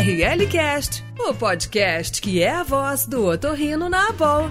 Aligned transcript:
RL 0.00 0.46
Cast, 0.46 1.04
o 1.18 1.34
podcast 1.34 2.22
que 2.22 2.42
é 2.42 2.50
a 2.50 2.62
voz 2.62 3.04
do 3.04 3.26
otorrino 3.26 3.86
na 3.90 4.08
Abol. 4.08 4.48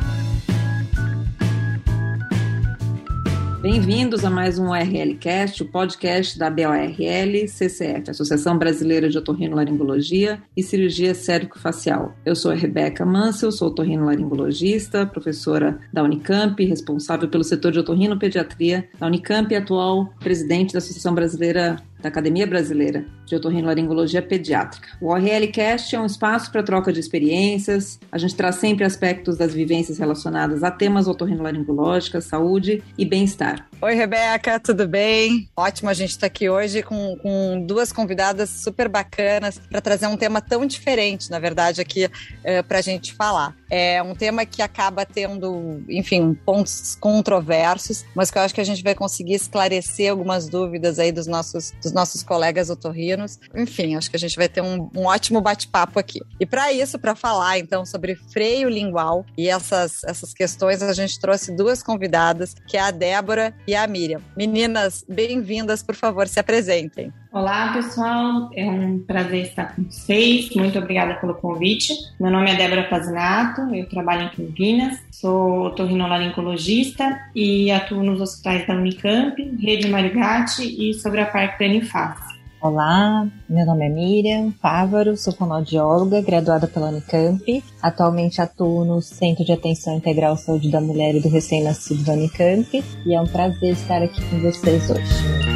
Bem-vindos 3.59 4.23
a 4.23 4.29
mais 4.29 4.59
um 4.59 4.71
RLcast, 4.71 5.63
o 5.63 5.65
podcast 5.65 6.37
da 6.37 6.51
BORL 6.51 7.47
CCF, 7.47 8.11
Associação 8.11 8.59
Brasileira 8.59 9.09
de 9.09 9.17
Otorrinolaringologia 9.17 10.39
e 10.55 10.61
Cirurgia 10.61 11.15
Cérvico-Facial. 11.15 12.15
Eu 12.23 12.35
sou 12.35 12.51
a 12.51 12.55
Rebeca 12.55 13.03
Mansell, 13.03 13.51
sou 13.51 13.69
otorrinolaringologista, 13.69 15.03
professora 15.07 15.79
da 15.91 16.03
Unicamp, 16.03 16.63
responsável 16.63 17.27
pelo 17.27 17.43
setor 17.43 17.71
de 17.71 17.79
otorrinopediatria 17.79 18.87
da 18.99 19.07
Unicamp 19.07 19.51
e 19.51 19.57
atual 19.57 20.13
presidente 20.19 20.73
da 20.73 20.77
Associação 20.77 21.15
Brasileira 21.15 21.81
da 22.01 22.09
Academia 22.09 22.47
Brasileira 22.47 23.05
de 23.25 23.35
Otorrinolaringologia 23.35 24.21
Pediátrica. 24.21 24.89
O 25.01 25.07
ORLcast 25.07 25.95
é 25.95 25.99
um 25.99 26.05
espaço 26.05 26.51
para 26.51 26.63
troca 26.63 26.91
de 26.91 26.99
experiências. 26.99 27.99
A 28.11 28.17
gente 28.17 28.35
traz 28.35 28.55
sempre 28.55 28.83
aspectos 28.83 29.37
das 29.37 29.53
vivências 29.53 29.97
relacionadas 29.97 30.63
a 30.63 30.71
temas 30.71 31.07
otorrinolaringológicas, 31.07 32.25
saúde 32.25 32.83
e 32.97 33.05
bem-estar. 33.05 33.67
Oi, 33.81 33.93
Rebeca, 33.93 34.59
tudo 34.59 34.87
bem? 34.87 35.49
Ótimo 35.55 35.89
a 35.89 35.93
gente 35.93 36.11
estar 36.11 36.21
tá 36.21 36.27
aqui 36.27 36.49
hoje 36.49 36.83
com, 36.83 37.17
com, 37.21 37.63
duas 37.65 37.91
convidadas 37.91 38.49
super 38.49 38.87
bacanas 38.87 39.59
para 39.69 39.81
trazer 39.81 40.07
um 40.07 40.17
tema 40.17 40.41
tão 40.41 40.65
diferente, 40.65 41.29
na 41.29 41.39
verdade, 41.39 41.81
aqui 41.81 42.09
é, 42.43 42.61
para 42.61 42.79
a 42.79 42.81
gente 42.81 43.13
falar. 43.13 43.55
É 43.69 44.01
um 44.01 44.15
tema 44.15 44.45
que 44.45 44.61
acaba 44.61 45.05
tendo, 45.05 45.83
enfim, 45.87 46.33
pontos 46.33 46.97
controversos, 46.99 48.03
mas 48.15 48.31
que 48.31 48.37
eu 48.37 48.41
acho 48.41 48.53
que 48.53 48.61
a 48.61 48.65
gente 48.65 48.83
vai 48.83 48.95
conseguir 48.95 49.35
esclarecer 49.35 50.09
algumas 50.09 50.47
dúvidas 50.47 50.97
aí 50.97 51.11
dos 51.11 51.27
nossos, 51.27 51.71
dos 51.81 51.91
nossos 51.91 52.23
colegas 52.23 52.69
otorrinos. 52.69 53.39
Enfim, 53.55 53.95
acho 53.95 54.09
que 54.09 54.15
a 54.15 54.19
gente 54.19 54.35
vai 54.35 54.49
ter 54.49 54.61
um, 54.61 54.89
um 54.95 55.05
ótimo 55.05 55.41
bate-papo 55.41 55.99
aqui. 55.99 56.19
E 56.39 56.45
para 56.45 56.71
isso, 56.73 56.97
para 56.97 57.15
falar 57.15 57.59
então 57.59 57.85
sobre 57.85 58.15
freio 58.15 58.69
lingual 58.69 59.25
e 59.37 59.49
essas, 59.49 60.03
essas 60.03 60.33
questões, 60.33 60.81
a 60.81 60.93
gente 60.93 61.19
trouxe 61.19 61.55
duas 61.55 61.83
convidadas, 61.83 62.55
que 62.67 62.77
é 62.77 62.81
a 62.81 62.91
Débora 62.91 63.53
e 63.67 63.75
a 63.75 63.85
Miriam. 63.85 64.21
Meninas, 64.35 65.05
bem-vindas, 65.07 65.83
por 65.83 65.95
favor, 65.95 66.27
se 66.27 66.39
apresentem. 66.39 67.13
Olá, 67.31 67.73
pessoal. 67.73 68.49
É 68.55 68.67
um 68.67 68.97
prazer 68.99 69.43
estar 69.43 69.75
com 69.75 69.83
vocês. 69.83 70.49
Muito 70.55 70.79
obrigada 70.79 71.13
pelo 71.13 71.35
convite. 71.35 71.93
Meu 72.19 72.31
nome 72.31 72.49
é 72.49 72.55
Débora 72.55 72.89
Pazinato, 72.89 73.61
eu 73.73 73.87
trabalho 73.87 74.23
em 74.23 74.29
Campinas, 74.29 74.97
sou 75.11 75.67
otorrinolaringologista 75.67 77.19
e 77.35 77.69
atuo 77.69 78.01
nos 78.01 78.19
hospitais 78.19 78.65
da 78.65 78.73
Unicamp, 78.73 79.39
Rede 79.61 79.87
Marigatti 79.87 80.63
e 80.63 80.95
sobre 80.95 81.21
a 81.21 81.27
Parque 81.27 81.59
Planiface. 81.59 82.39
Olá, 82.59 83.27
meu 83.47 83.65
nome 83.65 83.85
é 83.85 83.89
Miriam 83.89 84.51
Fávaro, 84.59 85.15
sou 85.15 85.31
fonoaudióloga, 85.31 86.21
graduada 86.23 86.67
pela 86.67 86.89
Unicamp. 86.89 87.63
Atualmente 87.79 88.41
atuo 88.41 88.83
no 88.83 89.03
Centro 89.03 89.45
de 89.45 89.53
Atenção 89.53 89.95
Integral 89.95 90.35
Saúde 90.35 90.71
da 90.71 90.81
Mulher 90.81 91.13
e 91.13 91.21
do 91.21 91.29
Recém-Nascido 91.29 92.03
da 92.03 92.13
Unicamp 92.13 92.83
e 93.05 93.13
é 93.13 93.21
um 93.21 93.27
prazer 93.27 93.73
estar 93.73 94.01
aqui 94.01 94.19
com 94.29 94.39
vocês 94.39 94.89
hoje. 94.89 95.48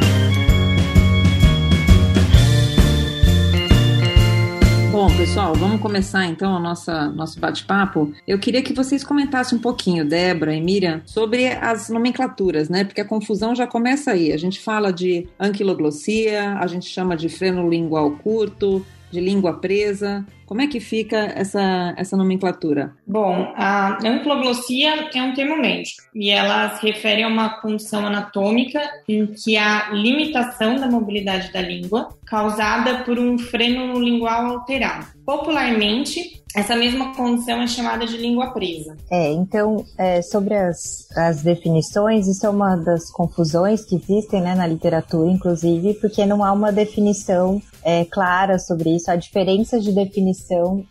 Bom, 5.04 5.14
pessoal, 5.18 5.54
vamos 5.54 5.82
começar 5.82 6.24
então 6.24 6.56
o 6.56 6.58
nosso, 6.58 6.90
nosso 7.12 7.38
bate-papo. 7.38 8.10
Eu 8.26 8.38
queria 8.38 8.62
que 8.62 8.72
vocês 8.72 9.04
comentassem 9.04 9.58
um 9.58 9.60
pouquinho, 9.60 10.02
Débora 10.02 10.54
e 10.54 10.62
Miriam, 10.62 11.02
sobre 11.04 11.46
as 11.46 11.90
nomenclaturas, 11.90 12.70
né? 12.70 12.84
Porque 12.84 13.02
a 13.02 13.04
confusão 13.04 13.54
já 13.54 13.66
começa 13.66 14.12
aí. 14.12 14.32
A 14.32 14.38
gente 14.38 14.58
fala 14.60 14.90
de 14.90 15.28
anquiloglossia, 15.38 16.54
a 16.54 16.66
gente 16.66 16.86
chama 16.86 17.18
de 17.18 17.28
freno 17.28 17.68
lingual 17.68 18.12
curto, 18.12 18.82
de 19.12 19.20
língua 19.20 19.60
presa. 19.60 20.24
Como 20.46 20.60
é 20.60 20.66
que 20.66 20.80
fica 20.80 21.16
essa, 21.16 21.94
essa 21.96 22.16
nomenclatura? 22.16 22.92
Bom, 23.06 23.52
a 23.56 23.98
anquiloglossia 24.04 25.08
é 25.14 25.22
um 25.22 25.34
termo 25.34 25.56
médico 25.56 26.02
e 26.14 26.30
ela 26.30 26.76
se 26.76 26.86
refere 26.86 27.22
a 27.22 27.28
uma 27.28 27.60
condição 27.60 28.06
anatômica 28.06 28.80
em 29.08 29.26
que 29.26 29.56
há 29.56 29.90
limitação 29.92 30.76
da 30.76 30.88
mobilidade 30.88 31.52
da 31.52 31.60
língua 31.60 32.08
causada 32.26 33.04
por 33.04 33.18
um 33.18 33.38
freno 33.38 33.98
lingual 33.98 34.46
alterado. 34.46 35.06
Popularmente, 35.24 36.42
essa 36.54 36.76
mesma 36.76 37.14
condição 37.16 37.60
é 37.60 37.66
chamada 37.66 38.06
de 38.06 38.16
língua 38.16 38.52
presa. 38.52 38.96
É, 39.10 39.32
então, 39.32 39.84
é, 39.98 40.22
sobre 40.22 40.54
as, 40.54 41.08
as 41.16 41.42
definições, 41.42 42.28
isso 42.28 42.46
é 42.46 42.48
uma 42.48 42.76
das 42.76 43.10
confusões 43.10 43.84
que 43.84 43.96
existem 43.96 44.40
né, 44.40 44.54
na 44.54 44.66
literatura, 44.66 45.30
inclusive, 45.30 45.94
porque 45.94 46.24
não 46.24 46.44
há 46.44 46.52
uma 46.52 46.70
definição 46.70 47.60
é, 47.82 48.04
clara 48.04 48.58
sobre 48.58 48.94
isso, 48.94 49.10
há 49.10 49.16
diferenças 49.16 49.82
de 49.82 49.92
definição 49.92 50.33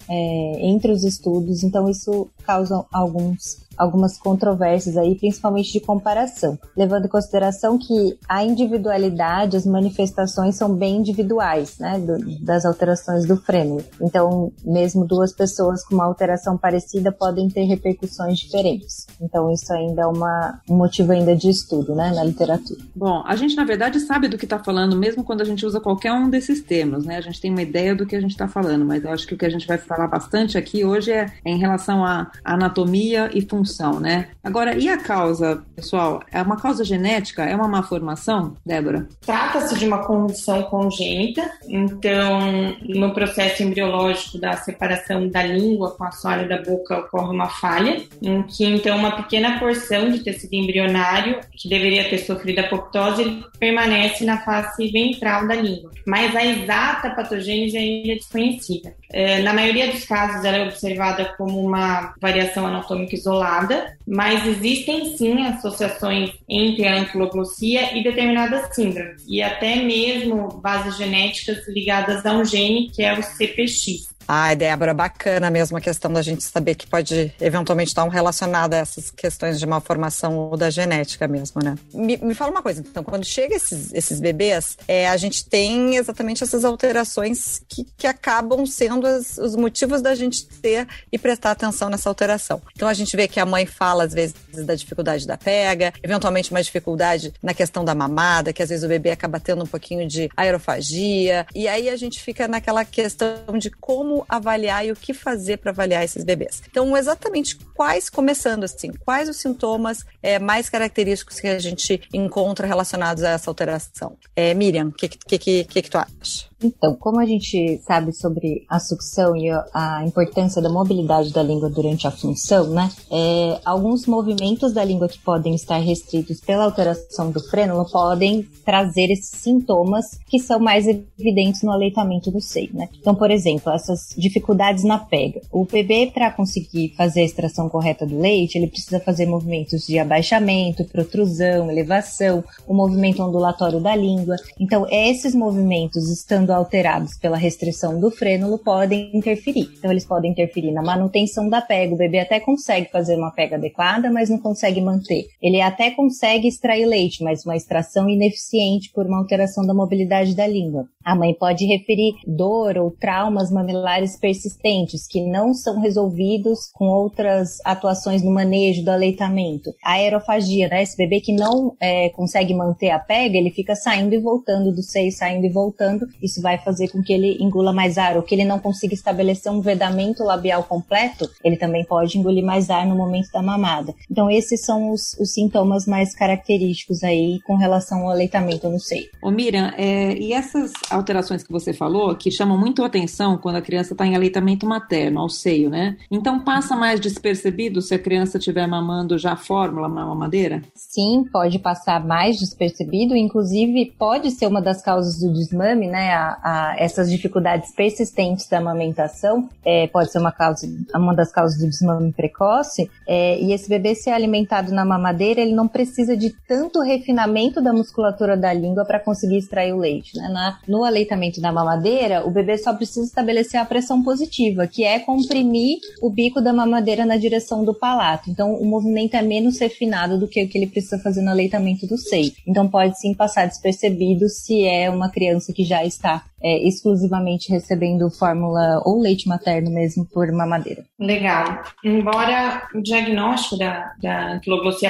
é, 0.09 0.67
entre 0.67 0.91
os 0.91 1.03
estudos, 1.03 1.63
então 1.63 1.89
isso 1.89 2.27
causa 2.43 2.85
alguns 2.91 3.63
algumas 3.77 4.17
controvérsias 4.17 4.97
aí, 4.97 5.15
principalmente 5.15 5.71
de 5.71 5.79
comparação, 5.79 6.57
levando 6.75 7.05
em 7.05 7.09
consideração 7.09 7.77
que 7.77 8.17
a 8.27 8.43
individualidade, 8.43 9.57
as 9.57 9.65
manifestações 9.65 10.55
são 10.55 10.73
bem 10.73 10.97
individuais, 10.97 11.77
né, 11.79 11.99
do, 11.99 12.17
das 12.43 12.65
alterações 12.65 13.25
do 13.25 13.37
freno. 13.37 13.83
Então, 14.01 14.51
mesmo 14.63 15.05
duas 15.05 15.33
pessoas 15.33 15.83
com 15.83 15.95
uma 15.95 16.05
alteração 16.05 16.57
parecida 16.57 17.11
podem 17.11 17.49
ter 17.49 17.63
repercussões 17.63 18.39
diferentes. 18.39 19.07
Então, 19.21 19.51
isso 19.51 19.71
ainda 19.73 20.03
é 20.03 20.05
uma, 20.05 20.61
um 20.69 20.75
motivo 20.75 21.11
ainda 21.11 21.35
de 21.35 21.49
estudo, 21.49 21.95
né, 21.95 22.11
na 22.11 22.23
literatura. 22.23 22.79
Bom, 22.95 23.23
a 23.25 23.35
gente 23.35 23.55
na 23.55 23.65
verdade 23.65 23.99
sabe 23.99 24.27
do 24.27 24.37
que 24.37 24.45
está 24.45 24.59
falando, 24.59 24.95
mesmo 24.95 25.23
quando 25.23 25.41
a 25.41 25.45
gente 25.45 25.65
usa 25.65 25.79
qualquer 25.79 26.13
um 26.13 26.29
desses 26.29 26.61
termos, 26.61 27.05
né? 27.05 27.17
A 27.17 27.21
gente 27.21 27.41
tem 27.41 27.51
uma 27.51 27.61
ideia 27.61 27.95
do 27.95 28.05
que 28.05 28.15
a 28.15 28.21
gente 28.21 28.31
está 28.31 28.47
falando, 28.47 28.85
mas 28.85 29.03
eu 29.03 29.11
acho 29.11 29.27
que 29.27 29.33
o 29.33 29.37
que 29.37 29.45
a 29.45 29.49
gente 29.49 29.67
vai 29.67 29.77
falar 29.77 30.07
bastante 30.07 30.57
aqui 30.57 30.83
hoje 30.83 31.11
é, 31.11 31.31
é 31.43 31.51
em 31.51 31.57
relação 31.57 32.05
à 32.05 32.31
anatomia 32.43 33.29
e 33.33 33.41
função 33.41 33.83
né? 33.99 34.29
Agora, 34.43 34.77
e 34.77 34.89
a 34.89 34.97
causa, 34.97 35.63
pessoal? 35.75 36.21
É 36.31 36.41
uma 36.41 36.57
causa 36.57 36.83
genética? 36.83 37.43
É 37.43 37.55
uma 37.55 37.67
má 37.67 37.83
formação, 37.83 38.55
Débora? 38.65 39.07
Trata-se 39.21 39.77
de 39.77 39.85
uma 39.85 39.99
condição 40.05 40.63
congênita, 40.63 41.49
então, 41.67 42.75
no 42.81 43.13
processo 43.13 43.63
embriológico 43.63 44.37
da 44.37 44.57
separação 44.57 45.27
da 45.29 45.43
língua 45.43 45.91
com 45.91 46.03
a 46.03 46.11
soalha 46.11 46.47
da 46.47 46.61
boca 46.61 46.99
ocorre 46.99 47.33
uma 47.33 47.49
falha, 47.49 48.01
em 48.21 48.43
que 48.43 48.65
então 48.65 48.97
uma 48.97 49.15
pequena 49.15 49.59
porção 49.59 50.09
de 50.09 50.19
tecido 50.19 50.53
embrionário, 50.53 51.39
que 51.51 51.69
deveria 51.69 52.09
ter 52.09 52.19
sofrido 52.19 52.59
apoptose, 52.59 53.43
permanece 53.59 54.25
na 54.25 54.39
face 54.39 54.89
ventral 54.91 55.47
da 55.47 55.55
língua. 55.55 55.91
Mas 56.05 56.35
a 56.35 56.45
exata 56.45 57.09
patogênese 57.11 57.77
ainda 57.77 58.13
é 58.13 58.15
desconhecida. 58.15 58.93
É, 59.11 59.41
na 59.41 59.53
maioria 59.53 59.91
dos 59.91 60.03
casos, 60.05 60.43
ela 60.43 60.57
é 60.57 60.63
observada 60.63 61.33
como 61.37 61.65
uma 61.65 62.13
variação 62.23 62.65
anatômica 62.65 63.15
isolada, 63.15 63.97
mas 64.07 64.47
existem 64.47 65.17
sim 65.17 65.45
associações 65.45 66.31
entre 66.47 66.87
a 66.87 67.01
anquiloglossia 67.01 67.97
e 67.97 68.01
determinadas 68.01 68.73
síndromes, 68.73 69.25
e 69.27 69.41
até 69.41 69.75
mesmo 69.75 70.47
bases 70.61 70.95
genéticas 70.95 71.67
ligadas 71.67 72.25
a 72.25 72.31
um 72.31 72.45
gene 72.45 72.89
que 72.89 73.03
é 73.03 73.11
o 73.11 73.21
CPX. 73.21 74.12
Ai, 74.27 74.55
Débora, 74.55 74.93
bacana 74.93 75.49
mesmo 75.49 75.77
a 75.77 75.81
questão 75.81 76.11
da 76.11 76.21
gente 76.21 76.43
saber 76.43 76.75
que 76.75 76.87
pode 76.87 77.33
eventualmente 77.39 77.89
estar 77.89 78.03
um 78.03 78.09
relacionado 78.09 78.73
a 78.73 78.77
essas 78.77 79.11
questões 79.11 79.59
de 79.59 79.65
malformação 79.65 80.37
ou 80.37 80.57
da 80.57 80.69
genética 80.69 81.27
mesmo, 81.27 81.61
né? 81.63 81.75
Me, 81.93 82.17
me 82.17 82.33
fala 82.33 82.51
uma 82.51 82.61
coisa, 82.61 82.81
então, 82.81 83.03
quando 83.03 83.25
chega 83.25 83.55
esses, 83.55 83.93
esses 83.93 84.19
bebês, 84.19 84.77
é, 84.87 85.09
a 85.09 85.17
gente 85.17 85.45
tem 85.45 85.95
exatamente 85.95 86.43
essas 86.43 86.63
alterações 86.63 87.61
que, 87.67 87.85
que 87.97 88.07
acabam 88.07 88.65
sendo 88.65 89.05
as, 89.05 89.37
os 89.37 89.55
motivos 89.55 90.01
da 90.01 90.15
gente 90.15 90.45
ter 90.45 90.87
e 91.11 91.17
prestar 91.17 91.51
atenção 91.51 91.89
nessa 91.89 92.09
alteração. 92.09 92.61
Então, 92.75 92.87
a 92.87 92.93
gente 92.93 93.15
vê 93.15 93.27
que 93.27 93.39
a 93.39 93.45
mãe 93.45 93.65
fala, 93.65 94.03
às 94.05 94.13
vezes, 94.13 94.35
da 94.65 94.75
dificuldade 94.75 95.27
da 95.27 95.37
pega, 95.37 95.93
eventualmente 96.01 96.51
uma 96.51 96.63
dificuldade 96.63 97.33
na 97.41 97.53
questão 97.53 97.83
da 97.83 97.93
mamada, 97.93 98.53
que 98.53 98.63
às 98.63 98.69
vezes 98.69 98.83
o 98.83 98.87
bebê 98.87 99.11
acaba 99.11 99.39
tendo 99.39 99.63
um 99.63 99.67
pouquinho 99.67 100.07
de 100.07 100.29
aerofagia, 100.35 101.45
e 101.53 101.67
aí 101.67 101.89
a 101.89 101.95
gente 101.95 102.21
fica 102.21 102.47
naquela 102.47 102.85
questão 102.85 103.57
de 103.57 103.69
como 103.69 104.12
como 104.13 104.25
avaliar 104.29 104.85
e 104.85 104.91
o 104.91 104.95
que 104.95 105.13
fazer 105.13 105.57
para 105.57 105.71
avaliar 105.71 106.03
esses 106.03 106.23
bebês. 106.23 106.61
Então, 106.69 106.95
exatamente 106.95 107.57
quais, 107.73 108.09
começando 108.09 108.63
assim, 108.63 108.91
quais 108.91 109.27
os 109.27 109.37
sintomas 109.37 110.05
é, 110.21 110.37
mais 110.37 110.69
característicos 110.69 111.39
que 111.39 111.47
a 111.47 111.57
gente 111.57 112.01
encontra 112.13 112.67
relacionados 112.67 113.23
a 113.23 113.31
essa 113.31 113.49
alteração? 113.49 114.15
É, 114.35 114.53
Miriam, 114.53 114.87
o 114.87 114.91
que, 114.91 115.09
que, 115.09 115.37
que, 115.37 115.63
que, 115.63 115.89
tu 115.89 115.97
acha? 115.97 116.47
Então, 116.63 116.95
como 116.95 117.19
a 117.19 117.25
gente 117.25 117.79
sabe 117.85 118.13
sobre 118.13 118.65
a 118.69 118.79
sucção 118.79 119.35
e 119.35 119.49
a 119.73 120.03
importância 120.05 120.61
da 120.61 120.69
mobilidade 120.69 121.33
da 121.33 121.43
língua 121.43 121.69
durante 121.69 122.07
a 122.07 122.11
função, 122.11 122.67
né? 122.67 122.89
É, 123.11 123.59
alguns 123.65 124.05
movimentos 124.05 124.73
da 124.73 124.83
língua 124.83 125.07
que 125.07 125.19
podem 125.19 125.53
estar 125.55 125.77
restritos 125.77 126.39
pela 126.39 126.63
alteração 126.63 127.31
do 127.31 127.39
frênulo 127.41 127.85
podem 127.91 128.47
trazer 128.65 129.11
esses 129.11 129.41
sintomas 129.41 130.19
que 130.27 130.39
são 130.39 130.59
mais 130.59 130.87
evidentes 130.87 131.61
no 131.63 131.71
aleitamento 131.71 132.31
do 132.31 132.39
seio, 132.39 132.69
né? 132.73 132.87
Então, 132.99 133.13
por 133.13 133.29
exemplo, 133.29 133.71
essas 133.71 134.13
dificuldades 134.17 134.83
na 134.83 134.97
pega. 134.97 135.41
O 135.51 135.65
bebê, 135.65 136.09
para 136.13 136.31
conseguir 136.31 136.93
fazer 136.95 137.21
a 137.21 137.25
extração 137.25 137.67
correta 137.67 138.05
do 138.05 138.19
leite, 138.19 138.57
ele 138.57 138.67
precisa 138.67 138.99
fazer 138.99 139.25
movimentos 139.25 139.85
de 139.85 139.99
abaixamento, 139.99 140.85
protrusão, 140.85 141.69
elevação, 141.69 142.43
o 142.67 142.73
movimento 142.73 143.21
ondulatório 143.21 143.81
da 143.81 143.95
língua. 143.95 144.35
Então, 144.59 144.87
esses 144.89 145.35
movimentos 145.35 146.09
estando 146.09 146.52
alterados 146.53 147.17
pela 147.17 147.37
restrição 147.37 147.99
do 147.99 148.11
frênulo, 148.11 148.57
podem 148.57 149.11
interferir. 149.13 149.69
Então, 149.77 149.91
eles 149.91 150.05
podem 150.05 150.31
interferir 150.31 150.71
na 150.71 150.81
manutenção 150.81 151.49
da 151.49 151.61
pega. 151.61 151.93
O 151.93 151.97
bebê 151.97 152.19
até 152.19 152.39
consegue 152.39 152.89
fazer 152.91 153.15
uma 153.15 153.31
pega 153.31 153.55
adequada, 153.55 154.11
mas 154.11 154.29
não 154.29 154.37
consegue 154.37 154.81
manter. 154.81 155.25
Ele 155.41 155.61
até 155.61 155.91
consegue 155.91 156.47
extrair 156.47 156.85
leite, 156.85 157.23
mas 157.23 157.45
uma 157.45 157.55
extração 157.55 158.09
ineficiente 158.09 158.91
por 158.93 159.05
uma 159.05 159.17
alteração 159.17 159.65
da 159.65 159.73
mobilidade 159.73 160.35
da 160.35 160.47
língua. 160.47 160.85
A 161.03 161.15
mãe 161.15 161.33
pode 161.33 161.65
referir 161.65 162.13
dor 162.25 162.77
ou 162.77 162.91
traumas 162.91 163.51
mamilares 163.51 164.17
persistentes 164.17 165.05
que 165.05 165.21
não 165.21 165.53
são 165.53 165.81
resolvidos 165.81 166.71
com 166.73 166.85
outras 166.85 167.57
atuações 167.65 168.23
no 168.23 168.31
manejo 168.31 168.83
do 168.83 168.91
aleitamento. 168.91 169.71
A 169.83 169.93
aerofagia, 169.93 170.69
né? 170.69 170.81
Esse 170.81 170.95
bebê 170.95 171.19
que 171.19 171.33
não 171.33 171.75
é, 171.79 172.09
consegue 172.09 172.53
manter 172.53 172.89
a 172.89 172.99
pega, 172.99 173.37
ele 173.37 173.51
fica 173.51 173.75
saindo 173.75 174.13
e 174.13 174.19
voltando 174.19 174.71
do 174.71 174.81
seio, 174.81 175.11
saindo 175.11 175.45
e 175.45 175.49
voltando. 175.49 176.05
Isso 176.21 176.41
vai 176.43 176.59
fazer 176.59 176.89
com 176.89 177.01
que 177.01 177.11
ele 177.11 177.37
engula 177.39 177.73
mais 177.73 177.97
ar, 177.97 178.17
ou 178.17 178.21
que 178.21 178.35
ele 178.35 178.45
não 178.45 178.59
consiga 178.59 178.93
estabelecer 178.93 179.51
um 179.51 179.61
vedamento 179.61 180.23
labial 180.23 180.63
completo, 180.63 181.27
ele 181.43 181.57
também 181.57 181.83
pode 181.85 182.17
engolir 182.19 182.43
mais 182.43 182.69
ar 182.69 182.85
no 182.85 182.95
momento 182.95 183.31
da 183.31 183.41
mamada. 183.41 183.95
Então, 184.11 184.29
esses 184.29 184.63
são 184.63 184.91
os, 184.91 185.17
os 185.19 185.33
sintomas 185.33 185.87
mais 185.87 186.13
característicos 186.13 187.03
aí 187.03 187.39
com 187.45 187.55
relação 187.55 188.01
ao 188.01 188.11
aleitamento 188.11 188.69
no 188.69 188.79
seio. 188.79 189.07
Ô 189.21 189.31
Miriam, 189.31 189.73
é, 189.77 190.13
e 190.15 190.33
essas 190.33 190.71
alterações 190.91 191.43
que 191.43 191.51
você 191.51 191.73
falou, 191.73 192.15
que 192.15 192.29
chamam 192.29 192.57
muito 192.57 192.83
a 192.83 192.87
atenção 192.87 193.37
quando 193.37 193.55
a 193.55 193.61
criança 193.61 193.93
está 193.93 194.05
em 194.05 194.15
aleitamento 194.15 194.65
materno, 194.65 195.21
ao 195.21 195.29
seio, 195.29 195.69
né? 195.69 195.97
Então 196.11 196.43
passa 196.43 196.75
mais 196.75 196.99
despercebido 196.99 197.81
se 197.81 197.95
a 197.95 197.99
criança 197.99 198.37
estiver 198.37 198.67
mamando 198.67 199.17
já 199.17 199.33
a 199.33 199.37
fórmula 199.37 199.87
na 199.87 200.05
mamadeira? 200.05 200.61
Sim, 200.75 201.23
pode 201.31 201.59
passar 201.59 202.05
mais 202.05 202.37
despercebido, 202.37 203.15
inclusive 203.15 203.93
pode 203.97 204.31
ser 204.31 204.47
uma 204.47 204.61
das 204.61 204.81
causas 204.81 205.19
do 205.19 205.31
desmame, 205.33 205.87
né? 205.87 206.13
A, 206.43 206.75
essas 206.77 207.09
dificuldades 207.09 207.73
persistentes 207.75 208.47
da 208.47 208.57
amamentação 208.57 209.49
é, 209.65 209.87
pode 209.87 210.11
ser 210.11 210.19
uma 210.19 210.31
causa, 210.31 210.67
uma 210.95 211.13
das 211.13 211.31
causas 211.31 211.59
do 211.59 211.67
desmame 211.67 212.11
precoce. 212.13 212.89
É, 213.07 213.39
e 213.39 213.53
esse 213.53 213.69
bebê 213.69 213.95
ser 213.95 214.11
alimentado 214.11 214.71
na 214.71 214.85
mamadeira, 214.85 215.41
ele 215.41 215.53
não 215.53 215.67
precisa 215.67 216.15
de 216.15 216.31
tanto 216.47 216.81
refinamento 216.81 217.61
da 217.61 217.73
musculatura 217.73 218.37
da 218.37 218.53
língua 218.53 218.85
para 218.85 218.99
conseguir 218.99 219.37
extrair 219.37 219.73
o 219.73 219.77
leite, 219.77 220.17
né? 220.17 220.29
Na, 220.29 220.59
no 220.67 220.83
aleitamento 220.83 221.41
da 221.41 221.51
mamadeira, 221.51 222.25
o 222.25 222.31
bebê 222.31 222.57
só 222.57 222.73
precisa 222.73 223.05
estabelecer 223.05 223.59
a 223.59 223.65
pressão 223.65 224.03
positiva, 224.03 224.67
que 224.67 224.83
é 224.83 224.99
comprimir 224.99 225.79
o 226.01 226.09
bico 226.09 226.41
da 226.41 226.53
mamadeira 226.53 227.05
na 227.05 227.17
direção 227.17 227.63
do 227.63 227.73
palato. 227.73 228.29
Então, 228.29 228.53
o 228.53 228.65
movimento 228.65 229.15
é 229.15 229.21
menos 229.21 229.59
refinado 229.59 230.17
do 230.19 230.27
que 230.27 230.43
o 230.43 230.47
que 230.47 230.57
ele 230.57 230.67
precisa 230.67 230.99
fazer 230.99 231.21
no 231.21 231.31
aleitamento 231.31 231.87
do 231.87 231.97
seio. 231.97 232.31
Então, 232.47 232.67
pode 232.67 232.99
sim 232.99 233.13
passar 233.13 233.47
despercebido 233.47 234.29
se 234.29 234.65
é 234.65 234.89
uma 234.89 235.09
criança 235.09 235.53
que 235.53 235.63
já 235.63 235.83
está 235.83 236.12
Yeah. 236.13 236.32
É, 236.43 236.67
exclusivamente 236.67 237.49
recebendo 237.49 238.09
fórmula 238.11 238.81
ou 238.85 238.99
leite 238.99 239.27
materno 239.27 239.71
mesmo 239.71 240.05
por 240.05 240.31
mamadeira. 240.31 240.83
Legal. 240.99 241.63
Embora 241.83 242.67
o 242.75 242.81
diagnóstico 242.81 243.57
da, 243.57 243.93
da 244.01 244.41